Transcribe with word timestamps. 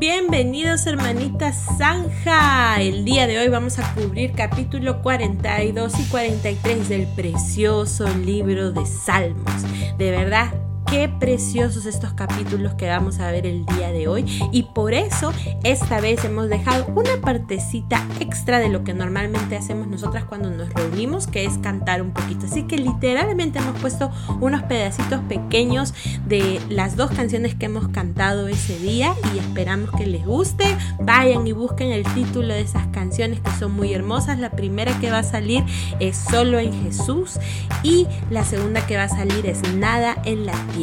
Bienvenidos 0.00 0.86
hermanitas 0.86 1.62
Zanja. 1.76 2.80
El 2.80 3.04
día 3.04 3.26
de 3.26 3.38
hoy 3.38 3.48
vamos 3.48 3.78
a 3.78 3.94
cubrir 3.94 4.32
capítulo 4.32 5.02
42 5.02 6.00
y 6.00 6.04
43 6.04 6.88
del 6.88 7.06
precioso 7.08 8.08
libro 8.08 8.72
de 8.72 8.86
Salmos. 8.86 9.62
De 9.98 10.10
verdad, 10.10 10.54
Qué 10.90 11.08
preciosos 11.08 11.86
estos 11.86 12.14
capítulos 12.14 12.74
que 12.74 12.88
vamos 12.88 13.20
a 13.20 13.30
ver 13.30 13.46
el 13.46 13.64
día 13.64 13.92
de 13.92 14.08
hoy 14.08 14.24
y 14.50 14.64
por 14.64 14.92
eso 14.92 15.32
esta 15.62 16.00
vez 16.00 16.24
hemos 16.24 16.48
dejado 16.48 16.84
una 16.96 17.20
partecita 17.22 18.04
extra 18.18 18.58
de 18.58 18.70
lo 18.70 18.82
que 18.82 18.92
normalmente 18.92 19.56
hacemos 19.56 19.86
nosotras 19.86 20.24
cuando 20.24 20.50
nos 20.50 20.74
reunimos, 20.74 21.28
que 21.28 21.44
es 21.44 21.58
cantar 21.58 22.02
un 22.02 22.10
poquito. 22.10 22.46
Así 22.46 22.64
que 22.64 22.76
literalmente 22.76 23.60
hemos 23.60 23.80
puesto 23.80 24.10
unos 24.40 24.64
pedacitos 24.64 25.20
pequeños 25.28 25.94
de 26.26 26.60
las 26.68 26.96
dos 26.96 27.12
canciones 27.12 27.54
que 27.54 27.66
hemos 27.66 27.86
cantado 27.90 28.48
ese 28.48 28.76
día 28.80 29.14
y 29.32 29.38
esperamos 29.38 29.92
que 29.92 30.08
les 30.08 30.26
guste. 30.26 30.64
Vayan 31.00 31.46
y 31.46 31.52
busquen 31.52 31.92
el 31.92 32.02
título 32.14 32.48
de 32.48 32.62
esas 32.62 32.88
canciones 32.88 33.38
que 33.38 33.52
son 33.52 33.70
muy 33.76 33.94
hermosas. 33.94 34.40
La 34.40 34.50
primera 34.50 34.98
que 34.98 35.12
va 35.12 35.18
a 35.18 35.22
salir 35.22 35.62
es 36.00 36.16
Solo 36.16 36.58
en 36.58 36.72
Jesús 36.82 37.38
y 37.84 38.08
la 38.28 38.44
segunda 38.44 38.84
que 38.88 38.96
va 38.96 39.04
a 39.04 39.08
salir 39.08 39.46
es 39.46 39.62
Nada 39.74 40.20
en 40.24 40.46
la 40.46 40.54
tierra. 40.74 40.79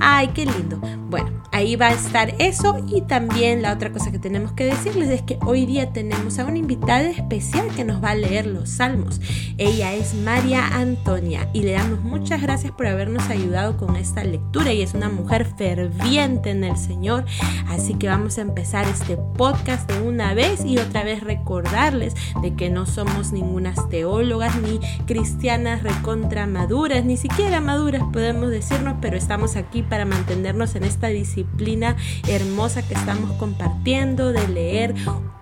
Ay, 0.00 0.28
qué 0.28 0.44
lindo. 0.46 0.78
Bueno, 1.08 1.30
ahí 1.52 1.76
va 1.76 1.88
a 1.88 1.92
estar 1.92 2.34
eso 2.38 2.84
y 2.88 3.02
también 3.02 3.62
la 3.62 3.72
otra 3.72 3.92
cosa 3.92 4.10
que 4.10 4.18
tenemos 4.18 4.52
que 4.52 4.64
decirles 4.64 5.10
es 5.10 5.22
que 5.22 5.38
hoy 5.44 5.66
día 5.66 5.92
tenemos 5.92 6.38
a 6.38 6.46
una 6.46 6.58
invitada 6.58 7.08
especial 7.10 7.68
que 7.76 7.84
nos 7.84 8.02
va 8.02 8.10
a 8.10 8.14
leer 8.14 8.46
los 8.46 8.70
salmos. 8.70 9.20
Ella 9.58 9.92
es 9.92 10.14
María 10.14 10.66
Antonia 10.66 11.48
y 11.52 11.62
le 11.62 11.72
damos 11.72 12.00
muchas 12.02 12.40
gracias 12.40 12.72
por 12.72 12.86
habernos 12.86 13.28
ayudado 13.28 13.76
con 13.76 13.96
esta 13.96 14.24
lectura 14.24 14.72
y 14.72 14.82
es 14.82 14.94
una 14.94 15.08
mujer 15.10 15.46
ferviente 15.56 16.50
en 16.50 16.64
el 16.64 16.76
Señor. 16.76 17.24
Así 17.68 17.94
que 17.94 18.08
vamos 18.08 18.38
a 18.38 18.40
empezar 18.40 18.88
este 18.88 19.16
podcast 19.16 19.90
de 19.90 20.00
una 20.00 20.32
vez 20.34 20.64
y 20.64 20.78
otra 20.78 21.04
vez 21.04 21.22
recordarles 21.22 22.14
de 22.40 22.54
que 22.54 22.70
no 22.70 22.86
somos 22.86 23.32
ningunas 23.32 23.88
teólogas 23.90 24.56
ni 24.60 24.80
cristianas 25.06 25.82
recontra 25.82 26.46
maduras, 26.46 27.04
ni 27.04 27.16
siquiera 27.16 27.60
maduras 27.60 28.02
podemos 28.12 28.50
decirnos, 28.50 28.96
pero 29.00 29.16
estamos 29.16 29.56
aquí 29.56 29.82
para 29.82 30.04
mantenernos 30.04 30.74
en 30.74 30.84
esta 30.94 31.08
disciplina 31.08 31.96
hermosa 32.28 32.86
que 32.86 32.94
estamos 32.94 33.32
compartiendo 33.32 34.32
de 34.32 34.46
leer 34.46 34.94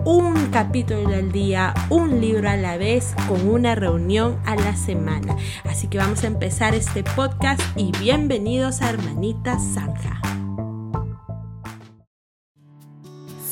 un 0.04 0.46
capítulo 0.46 1.10
al 1.10 1.30
día, 1.30 1.74
un 1.90 2.22
libro 2.22 2.48
a 2.48 2.56
la 2.56 2.78
vez, 2.78 3.14
con 3.28 3.46
una 3.46 3.74
reunión 3.74 4.40
a 4.46 4.56
la 4.56 4.74
semana. 4.74 5.36
Así 5.64 5.88
que 5.88 5.98
vamos 5.98 6.24
a 6.24 6.28
empezar 6.28 6.74
este 6.74 7.04
podcast 7.04 7.60
y 7.76 7.92
bienvenidos 7.98 8.80
a 8.80 8.88
Hermanita 8.88 9.58
Zanja. 9.58 10.22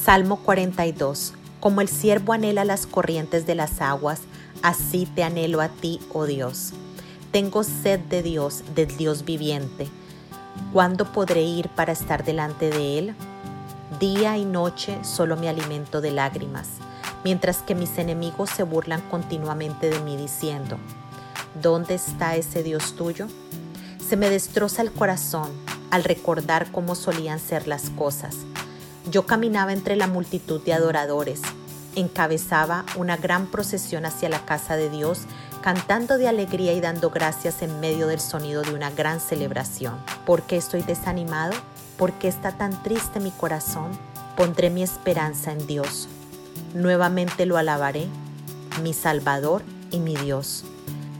Salmo 0.02 0.36
42. 0.38 1.34
Como 1.60 1.82
el 1.82 1.88
siervo 1.88 2.32
anhela 2.32 2.64
las 2.64 2.86
corrientes 2.86 3.46
de 3.46 3.54
las 3.54 3.82
aguas, 3.82 4.22
así 4.62 5.06
te 5.14 5.22
anhelo 5.22 5.60
a 5.60 5.68
ti, 5.68 6.00
oh 6.14 6.24
Dios. 6.24 6.72
Tengo 7.30 7.62
sed 7.62 8.00
de 8.00 8.22
Dios, 8.22 8.64
del 8.74 8.96
Dios 8.96 9.26
viviente. 9.26 9.88
¿Cuándo 10.72 11.04
podré 11.04 11.42
ir 11.42 11.68
para 11.68 11.92
estar 11.92 12.24
delante 12.24 12.70
de 12.70 12.98
Él? 12.98 13.14
Día 13.98 14.36
y 14.36 14.44
noche 14.44 14.98
solo 15.02 15.36
me 15.36 15.48
alimento 15.48 16.00
de 16.00 16.12
lágrimas, 16.12 16.68
mientras 17.24 17.62
que 17.62 17.74
mis 17.74 17.98
enemigos 17.98 18.50
se 18.50 18.62
burlan 18.62 19.00
continuamente 19.10 19.90
de 19.90 19.98
mí 20.00 20.16
diciendo, 20.16 20.78
¿dónde 21.60 21.94
está 21.94 22.36
ese 22.36 22.62
Dios 22.62 22.94
tuyo? 22.94 23.26
Se 24.08 24.16
me 24.16 24.30
destroza 24.30 24.82
el 24.82 24.92
corazón 24.92 25.50
al 25.90 26.04
recordar 26.04 26.70
cómo 26.70 26.94
solían 26.94 27.40
ser 27.40 27.66
las 27.66 27.90
cosas. 27.90 28.36
Yo 29.10 29.26
caminaba 29.26 29.72
entre 29.72 29.96
la 29.96 30.06
multitud 30.06 30.60
de 30.62 30.72
adoradores, 30.72 31.42
encabezaba 31.96 32.84
una 32.96 33.16
gran 33.16 33.46
procesión 33.46 34.06
hacia 34.06 34.28
la 34.28 34.44
casa 34.44 34.76
de 34.76 34.88
Dios 34.88 35.22
cantando 35.60 36.16
de 36.16 36.28
alegría 36.28 36.72
y 36.72 36.80
dando 36.80 37.10
gracias 37.10 37.62
en 37.62 37.80
medio 37.80 38.06
del 38.06 38.20
sonido 38.20 38.62
de 38.62 38.74
una 38.74 38.90
gran 38.90 39.20
celebración. 39.20 39.96
¿Por 40.24 40.42
qué 40.42 40.56
estoy 40.56 40.82
desanimado? 40.82 41.52
¿Por 41.98 42.12
qué 42.14 42.28
está 42.28 42.52
tan 42.52 42.82
triste 42.82 43.20
mi 43.20 43.30
corazón? 43.30 43.90
Pondré 44.36 44.70
mi 44.70 44.82
esperanza 44.82 45.52
en 45.52 45.66
Dios. 45.66 46.08
Nuevamente 46.72 47.44
lo 47.44 47.58
alabaré, 47.58 48.06
mi 48.82 48.94
Salvador 48.94 49.62
y 49.90 49.98
mi 49.98 50.16
Dios. 50.16 50.64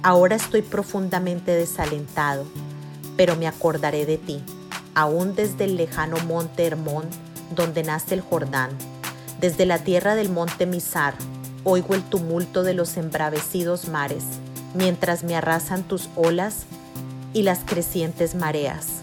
Ahora 0.02 0.36
estoy 0.36 0.62
profundamente 0.62 1.52
desalentado, 1.52 2.46
pero 3.16 3.36
me 3.36 3.46
acordaré 3.46 4.06
de 4.06 4.16
ti, 4.16 4.42
aún 4.94 5.34
desde 5.34 5.64
el 5.64 5.76
lejano 5.76 6.16
monte 6.26 6.66
Hermón, 6.66 7.04
donde 7.54 7.82
nace 7.82 8.14
el 8.14 8.22
Jordán, 8.22 8.70
desde 9.40 9.66
la 9.66 9.80
tierra 9.80 10.14
del 10.14 10.30
monte 10.30 10.64
Misar, 10.64 11.14
Oigo 11.62 11.94
el 11.94 12.02
tumulto 12.02 12.62
de 12.62 12.72
los 12.72 12.96
embravecidos 12.96 13.88
mares, 13.88 14.24
mientras 14.74 15.24
me 15.24 15.36
arrasan 15.36 15.82
tus 15.82 16.08
olas 16.16 16.64
y 17.34 17.42
las 17.42 17.60
crecientes 17.60 18.34
mareas. 18.34 19.02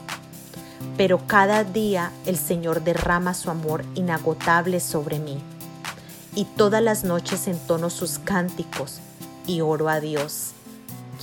Pero 0.98 1.28
cada 1.28 1.64
día 1.64 2.12
el 2.26 2.36
Señor 2.36 2.84
derrama 2.84 3.36
su 3.36 3.52
amor 3.52 3.86
inagotable 3.94 4.80
sobre 4.80 5.20
mí, 5.20 5.38
y 6.34 6.46
todas 6.46 6.82
las 6.82 7.04
noches 7.04 7.48
entono 7.48 7.92
sus 7.92 8.18
cánticos 8.18 9.00
y 9.46 9.62
oro 9.62 9.88
a 9.88 10.00
Dios, 10.00 10.54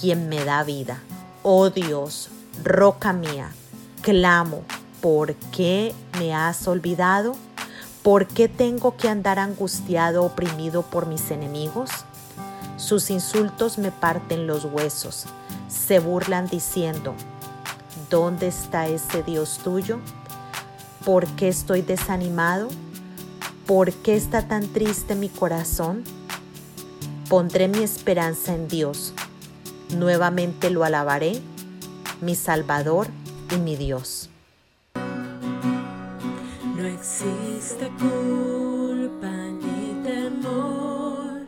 quien 0.00 0.28
me 0.28 0.44
da 0.44 0.62
vida. 0.62 1.00
Oh 1.42 1.70
Dios, 1.70 2.28
roca 2.62 3.12
mía, 3.12 3.50
clamo, 4.02 4.62
¿por 5.00 5.34
qué 5.52 5.92
me 6.18 6.32
has 6.32 6.68
olvidado? 6.68 7.34
¿Por 8.04 8.26
qué 8.26 8.50
tengo 8.50 8.98
que 8.98 9.08
andar 9.08 9.38
angustiado, 9.38 10.24
oprimido 10.24 10.82
por 10.82 11.06
mis 11.06 11.30
enemigos? 11.30 11.88
Sus 12.76 13.08
insultos 13.08 13.78
me 13.78 13.90
parten 13.92 14.46
los 14.46 14.66
huesos. 14.66 15.24
Se 15.68 16.00
burlan 16.00 16.46
diciendo, 16.46 17.14
¿dónde 18.10 18.48
está 18.48 18.88
ese 18.88 19.22
Dios 19.22 19.58
tuyo? 19.64 20.00
¿Por 21.06 21.26
qué 21.28 21.48
estoy 21.48 21.80
desanimado? 21.80 22.68
¿Por 23.66 23.90
qué 23.90 24.16
está 24.16 24.46
tan 24.46 24.68
triste 24.68 25.14
mi 25.14 25.30
corazón? 25.30 26.04
Pondré 27.30 27.68
mi 27.68 27.82
esperanza 27.82 28.54
en 28.54 28.68
Dios. 28.68 29.14
Nuevamente 29.96 30.68
lo 30.68 30.84
alabaré, 30.84 31.40
mi 32.20 32.34
Salvador 32.34 33.08
y 33.50 33.56
mi 33.56 33.76
Dios. 33.76 34.28
Existe 37.04 37.86
culpa 37.98 39.28
ni 39.60 39.92
temor, 40.02 41.46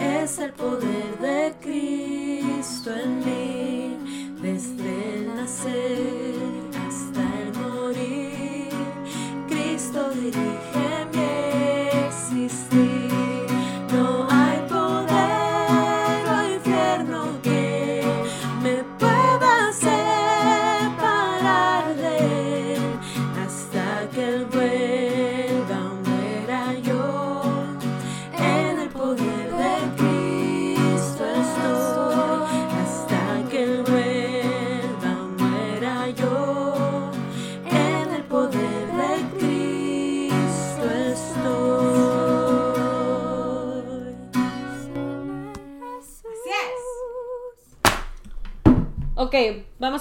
es 0.00 0.38
el 0.38 0.50
poder 0.54 1.18
de 1.20 1.52
Cristo 1.60 2.90
en 2.90 3.18
mí, 3.18 3.98
desde 4.40 5.18
el 5.18 5.36
nacer 5.36 6.43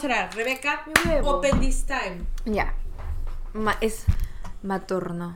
orar. 0.03 0.29
Rebeca, 0.35 0.83
open 1.23 1.59
this 1.59 1.85
time. 1.85 2.25
Ya. 2.45 2.73
Ma- 3.53 3.77
es 3.81 4.05
maturno. 4.63 5.35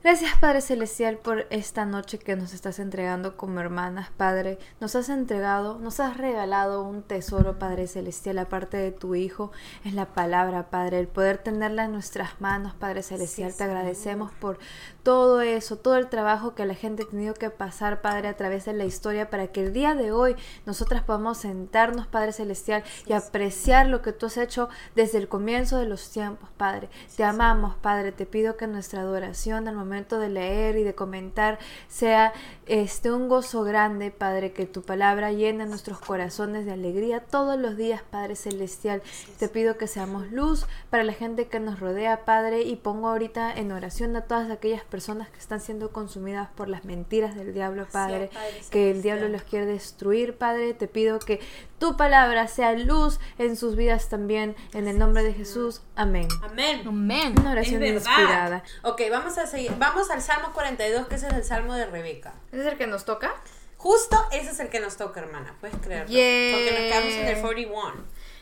Gracias 0.00 0.38
Padre 0.38 0.60
Celestial 0.60 1.18
por 1.18 1.48
esta 1.50 1.84
noche 1.84 2.20
que 2.20 2.36
nos 2.36 2.54
estás 2.54 2.78
entregando 2.78 3.36
como 3.36 3.58
hermanas, 3.58 4.10
Padre. 4.16 4.60
Nos 4.80 4.94
has 4.94 5.08
entregado, 5.08 5.80
nos 5.80 5.98
has 5.98 6.16
regalado 6.16 6.84
un 6.84 7.02
tesoro, 7.02 7.58
Padre 7.58 7.88
Celestial, 7.88 8.38
aparte 8.38 8.76
de 8.76 8.92
tu 8.92 9.16
Hijo, 9.16 9.50
es 9.84 9.94
la 9.94 10.06
palabra, 10.06 10.70
Padre. 10.70 11.00
El 11.00 11.08
poder 11.08 11.38
tenerla 11.38 11.86
en 11.86 11.92
nuestras 11.92 12.40
manos, 12.40 12.74
Padre 12.74 13.02
Celestial. 13.02 13.52
Te 13.52 13.64
agradecemos 13.64 14.30
por 14.30 14.60
todo 15.02 15.40
eso, 15.40 15.78
todo 15.78 15.96
el 15.96 16.08
trabajo 16.08 16.54
que 16.54 16.64
la 16.64 16.74
gente 16.74 17.02
ha 17.02 17.08
tenido 17.08 17.34
que 17.34 17.50
pasar, 17.50 18.00
Padre, 18.00 18.28
a 18.28 18.36
través 18.36 18.66
de 18.66 18.74
la 18.74 18.84
historia, 18.84 19.30
para 19.30 19.48
que 19.48 19.64
el 19.64 19.72
día 19.72 19.96
de 19.96 20.12
hoy 20.12 20.36
nosotras 20.64 21.02
podamos 21.02 21.38
sentarnos, 21.38 22.06
Padre 22.06 22.32
Celestial, 22.32 22.84
y 23.04 23.14
apreciar 23.14 23.88
lo 23.88 24.00
que 24.00 24.12
tú 24.12 24.26
has 24.26 24.36
hecho 24.36 24.68
desde 24.94 25.18
el 25.18 25.26
comienzo 25.26 25.76
de 25.76 25.86
los 25.86 26.10
tiempos, 26.10 26.50
Padre. 26.56 26.88
Te 27.16 27.24
amamos, 27.24 27.74
Padre. 27.74 28.12
Te 28.12 28.26
pido 28.26 28.56
que 28.56 28.68
nuestra 28.68 29.00
adoración 29.00 29.66
al 29.66 29.74
momento 29.74 29.87
de 29.88 30.28
leer 30.28 30.76
y 30.76 30.82
de 30.82 30.94
comentar 30.94 31.58
sea 31.88 32.32
este 32.66 33.10
un 33.10 33.28
gozo 33.28 33.64
grande, 33.64 34.10
Padre, 34.10 34.52
que 34.52 34.66
tu 34.66 34.82
palabra 34.82 35.32
llene 35.32 35.64
nuestros 35.66 35.98
corazones 35.98 36.66
de 36.66 36.72
alegría 36.72 37.20
todos 37.20 37.58
los 37.58 37.76
días, 37.76 38.02
Padre 38.02 38.36
celestial. 38.36 39.02
Te 39.38 39.48
pido 39.48 39.78
que 39.78 39.86
seamos 39.86 40.30
luz 40.30 40.66
para 40.90 41.04
la 41.04 41.14
gente 41.14 41.48
que 41.48 41.60
nos 41.60 41.80
rodea, 41.80 42.24
Padre, 42.24 42.62
y 42.62 42.76
pongo 42.76 43.08
ahorita 43.08 43.52
en 43.54 43.72
oración 43.72 44.14
a 44.16 44.22
todas 44.22 44.50
aquellas 44.50 44.84
personas 44.84 45.30
que 45.30 45.38
están 45.38 45.60
siendo 45.60 45.90
consumidas 45.90 46.48
por 46.54 46.68
las 46.68 46.84
mentiras 46.84 47.34
del 47.34 47.54
diablo, 47.54 47.86
Padre, 47.90 48.30
que 48.70 48.90
el 48.90 49.02
diablo 49.02 49.28
los 49.28 49.42
quiere 49.42 49.66
destruir, 49.66 50.36
Padre. 50.36 50.74
Te 50.74 50.88
pido 50.88 51.18
que 51.18 51.40
tu 51.78 51.96
palabra 51.96 52.48
sea 52.48 52.72
luz 52.72 53.20
en 53.38 53.56
sus 53.56 53.76
vidas 53.76 54.08
también, 54.08 54.56
en 54.72 54.88
el 54.88 54.98
nombre 54.98 55.22
de 55.22 55.32
Jesús. 55.32 55.82
Amén. 55.96 56.28
Amén. 56.42 56.82
Amén. 56.86 57.34
Una 57.38 57.52
oración 57.52 57.84
inspirada. 57.84 58.62
Ok, 58.82 59.02
vamos 59.10 59.38
a 59.38 59.46
seguir. 59.46 59.72
Vamos 59.78 60.10
al 60.10 60.22
Salmo 60.22 60.52
42, 60.52 61.06
que 61.06 61.14
ese 61.14 61.28
es 61.28 61.34
el 61.34 61.44
Salmo 61.44 61.74
de 61.74 61.86
Rebeca. 61.86 62.34
¿Ese 62.52 62.62
es 62.62 62.66
el 62.72 62.78
que 62.78 62.86
nos 62.86 63.04
toca? 63.04 63.34
Justo 63.76 64.16
ese 64.32 64.50
es 64.50 64.60
el 64.60 64.68
que 64.70 64.80
nos 64.80 64.96
toca, 64.96 65.20
hermana. 65.20 65.54
Puedes 65.60 65.76
creerlo. 65.76 66.06
Porque 66.06 66.70
nos 66.70 66.80
quedamos 66.80 67.14
en 67.14 67.26
el 67.28 67.40
41. 67.40 67.94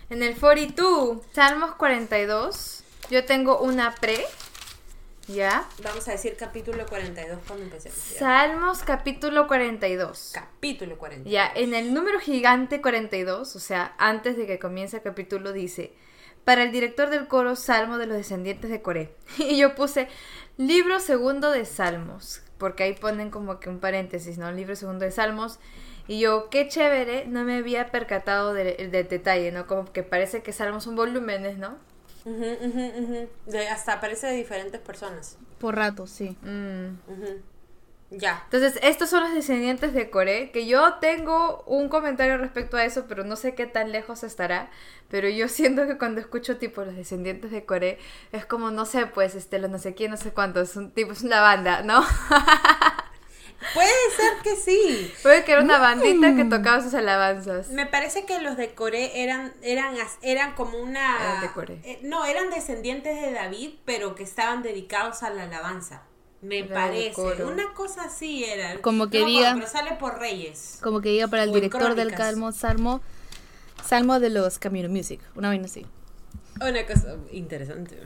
En 0.08 0.22
el 0.22 0.38
42, 0.38 1.18
Salmos 1.32 1.74
42. 1.74 2.84
Yo 3.10 3.24
tengo 3.24 3.58
una 3.58 3.94
pre. 3.94 4.24
¿Ya? 5.28 5.68
Vamos 5.82 6.06
a 6.06 6.12
decir 6.12 6.36
capítulo 6.38 6.86
42 6.86 7.40
cuando 7.46 7.64
empecemos. 7.64 7.98
Salmos 7.98 8.84
capítulo 8.84 9.48
42. 9.48 10.30
Capítulo 10.32 10.96
42. 10.98 11.30
Ya, 11.30 11.50
en 11.52 11.74
el 11.74 11.92
número 11.92 12.20
gigante 12.20 12.80
42, 12.80 13.56
o 13.56 13.58
sea, 13.58 13.94
antes 13.98 14.36
de 14.36 14.46
que 14.46 14.60
comience 14.60 14.98
el 14.98 15.02
capítulo, 15.02 15.52
dice, 15.52 15.92
para 16.44 16.62
el 16.62 16.70
director 16.70 17.10
del 17.10 17.26
coro, 17.26 17.56
Salmo 17.56 17.98
de 17.98 18.06
los 18.06 18.16
descendientes 18.16 18.70
de 18.70 18.82
Coré. 18.82 19.16
Y 19.38 19.58
yo 19.58 19.74
puse, 19.74 20.08
libro 20.58 21.00
segundo 21.00 21.50
de 21.50 21.64
Salmos, 21.64 22.42
porque 22.56 22.84
ahí 22.84 22.92
ponen 22.94 23.30
como 23.30 23.58
que 23.58 23.68
un 23.68 23.80
paréntesis, 23.80 24.38
¿no? 24.38 24.52
Libro 24.52 24.76
segundo 24.76 25.04
de 25.04 25.10
Salmos. 25.10 25.58
Y 26.06 26.20
yo, 26.20 26.50
qué 26.50 26.68
chévere, 26.68 27.26
no 27.26 27.42
me 27.42 27.56
había 27.56 27.90
percatado 27.90 28.54
del 28.54 28.92
detalle, 28.92 29.50
¿no? 29.50 29.66
Como 29.66 29.92
que 29.92 30.04
parece 30.04 30.44
que 30.44 30.52
Salmos 30.52 30.84
son 30.84 30.94
volúmenes, 30.94 31.58
¿no? 31.58 31.78
Hasta 33.70 33.94
aparece 33.94 34.26
de 34.26 34.34
diferentes 34.34 34.80
personas. 34.80 35.38
Por 35.58 35.76
rato, 35.76 36.06
sí. 36.06 36.36
Mm. 36.42 36.96
Ya. 38.10 38.42
Entonces, 38.44 38.78
estos 38.82 39.10
son 39.10 39.24
los 39.24 39.34
descendientes 39.34 39.92
de 39.92 40.10
Coré, 40.10 40.50
que 40.52 40.66
yo 40.66 40.94
tengo 40.94 41.64
un 41.66 41.88
comentario 41.88 42.38
respecto 42.38 42.76
a 42.76 42.84
eso, 42.84 43.06
pero 43.08 43.24
no 43.24 43.34
sé 43.34 43.54
qué 43.54 43.66
tan 43.66 43.90
lejos 43.90 44.22
estará. 44.22 44.70
Pero 45.08 45.28
yo 45.28 45.48
siento 45.48 45.86
que 45.86 45.98
cuando 45.98 46.20
escucho 46.20 46.56
tipo 46.56 46.84
los 46.84 46.94
descendientes 46.94 47.50
de 47.50 47.64
Coré, 47.64 47.98
es 48.32 48.46
como, 48.46 48.70
no 48.70 48.86
sé, 48.86 49.06
pues, 49.06 49.34
este, 49.34 49.58
los 49.58 49.70
no 49.70 49.78
sé 49.78 49.94
quién, 49.94 50.12
no 50.12 50.16
sé 50.16 50.32
cuántos, 50.32 50.70
es 50.70 50.76
un 50.76 50.92
tipo, 50.92 51.12
es 51.12 51.22
una 51.22 51.40
banda, 51.40 51.82
¿no? 51.82 52.04
Puede 53.74 53.90
ser 54.16 54.42
que 54.42 54.56
sí. 54.56 55.12
Puede 55.22 55.44
que 55.44 55.52
era 55.52 55.62
una 55.62 55.78
bandita 55.78 56.34
que 56.36 56.44
tocaba 56.44 56.82
sus 56.82 56.94
alabanzas. 56.94 57.68
Me 57.68 57.86
parece 57.86 58.24
que 58.24 58.40
los 58.40 58.56
de 58.56 58.74
Coré 58.74 59.22
eran, 59.22 59.52
eran, 59.62 59.96
eran 60.22 60.54
como 60.54 60.78
una... 60.78 61.42
Eh, 61.84 62.00
no, 62.02 62.24
eran 62.24 62.50
descendientes 62.50 63.20
de 63.20 63.32
David, 63.32 63.74
pero 63.84 64.14
que 64.14 64.22
estaban 64.22 64.62
dedicados 64.62 65.22
a 65.22 65.30
la 65.30 65.44
alabanza. 65.44 66.02
Me 66.42 66.64
parece. 66.64 67.44
Una 67.44 67.72
cosa 67.72 68.04
así 68.04 68.44
era. 68.44 68.80
Como 68.80 69.08
que 69.08 69.24
diga... 69.24 69.54
pero 69.54 69.66
sale 69.66 69.92
por 69.92 70.18
Reyes. 70.18 70.78
Como 70.82 71.00
que 71.00 71.08
diga 71.08 71.28
para 71.28 71.44
el 71.44 71.52
director 71.52 71.94
del 71.94 72.14
Calmo, 72.14 72.52
Salmo, 72.52 73.00
Salmo 73.84 74.20
de 74.20 74.30
los 74.30 74.58
Camino 74.58 74.88
Music. 74.88 75.20
Una 75.34 75.48
vaina 75.48 75.64
así. 75.64 75.86
Una 76.60 76.86
cosa 76.86 77.16
interesante. 77.32 77.98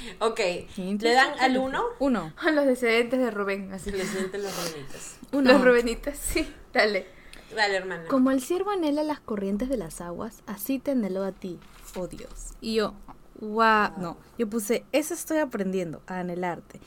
Ok, 0.20 0.40
¿le 0.76 1.12
dan 1.12 1.38
al 1.40 1.58
uno? 1.58 1.84
Uno. 1.98 2.32
A 2.36 2.50
los 2.50 2.66
descendientes 2.66 3.20
de 3.20 3.30
Rubén, 3.30 3.72
así. 3.72 3.90
Los 3.90 4.00
descendientes 4.00 4.40
de 4.40 4.48
los 4.48 4.56
Rubenitas. 4.56 5.18
Uno. 5.32 5.52
Los 5.52 5.64
Rubenitas, 5.64 6.18
sí. 6.18 6.52
Dale. 6.72 7.06
Dale, 7.54 7.76
hermana. 7.76 8.04
Como 8.08 8.30
el 8.30 8.40
siervo 8.40 8.70
anhela 8.70 9.02
las 9.02 9.20
corrientes 9.20 9.68
de 9.68 9.76
las 9.76 10.00
aguas, 10.00 10.42
así 10.46 10.78
te 10.78 10.92
anhelo 10.92 11.22
a 11.24 11.32
ti, 11.32 11.58
oh 11.96 12.06
Dios. 12.06 12.54
Y 12.60 12.76
yo, 12.76 12.94
wow, 13.40 13.90
no, 13.98 14.16
yo 14.38 14.48
puse, 14.48 14.84
eso 14.92 15.14
estoy 15.14 15.38
aprendiendo, 15.38 16.02
a 16.06 16.20
anhelarte. 16.20 16.80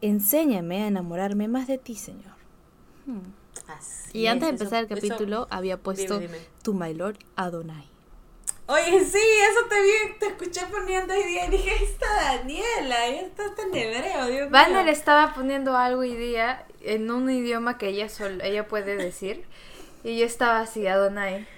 Enséñame 0.00 0.84
a 0.84 0.86
enamorarme 0.86 1.48
más 1.48 1.66
de 1.66 1.78
ti, 1.78 1.96
Señor. 1.96 2.38
Hmm. 3.06 3.32
y 4.12 4.26
antes 4.26 4.46
de 4.46 4.50
empezar 4.50 4.82
el 4.82 4.88
capítulo 4.88 5.46
había 5.50 5.78
puesto 5.78 6.20
tu 6.62 6.74
my 6.74 6.94
Lord 6.94 7.18
Adonai. 7.34 7.89
Oye, 8.70 9.04
sí, 9.04 9.18
eso 9.18 9.66
te 9.68 9.80
vi, 9.82 10.18
te 10.20 10.26
escuché 10.26 10.64
poniendo 10.70 11.12
hoy 11.12 11.24
día 11.24 11.46
y 11.46 11.50
dije, 11.50 11.82
está 11.82 12.06
Daniela, 12.36 13.08
esta 13.08 13.46
está 13.46 13.62
en 13.62 13.74
hebreo, 13.74 14.26
Dios 14.26 14.48
Banner 14.48 14.86
estaba 14.86 15.34
poniendo 15.34 15.76
algo 15.76 16.02
hoy 16.02 16.14
día 16.14 16.64
en 16.80 17.10
un 17.10 17.28
idioma 17.28 17.78
que 17.78 17.88
ella 17.88 18.08
sol, 18.08 18.40
ella 18.44 18.68
puede 18.68 18.94
decir 18.94 19.44
y 20.04 20.20
yo 20.20 20.24
estaba 20.24 20.60
así, 20.60 20.86
Adonai. 20.86 21.48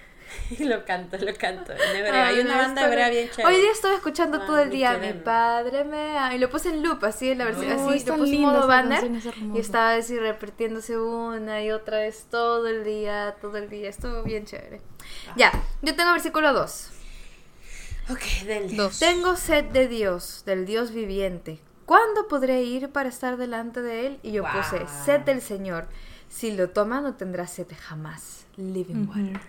Y 0.49 0.63
lo 0.63 0.83
canto, 0.85 1.15
lo 1.19 1.35
canto 1.35 1.71
en 1.71 1.95
hebreo. 1.97 2.15
Hay 2.15 2.39
una 2.39 2.57
banda 2.57 2.87
hebrea 2.87 3.09
bien 3.11 3.29
chévere. 3.29 3.53
Hoy 3.53 3.61
día 3.61 3.71
estoy 3.71 3.93
escuchando 3.93 4.39
todo 4.47 4.57
el 4.57 4.71
día 4.71 4.97
Mi 4.97 5.13
padre 5.13 5.83
me 5.83 6.15
Y 6.33 6.39
lo 6.39 6.49
puse 6.49 6.69
en 6.69 6.81
loop, 6.81 7.05
así 7.05 7.29
en 7.29 7.37
la 7.37 7.45
versión, 7.45 7.73
así, 7.73 8.05
lo 8.07 8.15
puse 8.17 8.33
en 8.33 8.41
modo 8.41 8.67
banner. 8.67 9.03
Y 9.53 9.59
estaba 9.59 9.93
así 9.93 10.17
repitiéndose 10.17 10.97
una 10.97 11.61
y 11.61 11.69
otra 11.69 11.99
vez 11.99 12.25
todo 12.31 12.67
el 12.67 12.83
día, 12.83 13.35
todo 13.39 13.57
el 13.57 13.69
día. 13.69 13.89
Estuvo 13.89 14.23
bien 14.23 14.45
chévere. 14.45 14.81
Ah. 15.27 15.33
Ya, 15.35 15.51
yo 15.83 15.95
tengo 15.95 16.11
versículo 16.11 16.53
2. 16.53 16.89
Ok, 18.09 18.45
del 18.45 18.75
Dos. 18.75 18.99
Tengo 18.99 19.35
sed 19.35 19.65
de 19.65 19.87
Dios, 19.87 20.43
del 20.45 20.65
Dios 20.65 20.91
viviente. 20.91 21.59
¿Cuándo 21.85 22.27
podré 22.27 22.63
ir 22.63 22.89
para 22.89 23.09
estar 23.09 23.37
delante 23.37 23.81
de 23.81 24.07
Él? 24.07 24.19
Y 24.23 24.31
yo 24.31 24.43
puse, 24.43 24.85
sed 25.05 25.21
del 25.21 25.41
Señor. 25.41 25.87
Si 26.29 26.51
lo 26.51 26.69
toma, 26.69 27.01
no 27.01 27.15
tendrá 27.15 27.47
sed 27.47 27.67
jamás. 27.79 28.45
Living 28.57 29.07
water. 29.07 29.39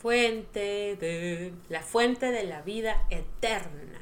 Fuente 0.00 0.96
de... 1.00 1.52
La 1.68 1.82
fuente 1.82 2.30
de 2.30 2.44
la 2.44 2.62
vida 2.62 3.04
eterna. 3.10 3.98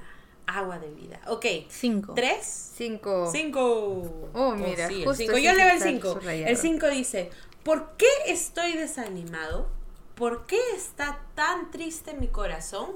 Agua 0.46 0.78
de 0.78 0.90
vida. 0.90 1.20
Ok. 1.26 1.46
Cinco. 1.68 2.14
¿Tres? 2.14 2.72
Cinco. 2.76 3.30
Cinco. 3.32 4.30
Oh, 4.34 4.54
mira. 4.54 4.88
cinco. 4.88 5.14
Yo 5.14 5.52
leo 5.54 5.68
el 5.70 5.80
cinco. 5.80 6.20
El 6.22 6.56
cinco 6.56 6.88
dice, 6.88 7.30
¿por 7.62 7.96
qué 7.96 8.06
estoy 8.26 8.74
desanimado? 8.74 9.68
¿Por 10.14 10.46
qué 10.46 10.58
está 10.74 11.20
tan 11.34 11.70
triste 11.70 12.14
mi 12.14 12.28
corazón? 12.28 12.92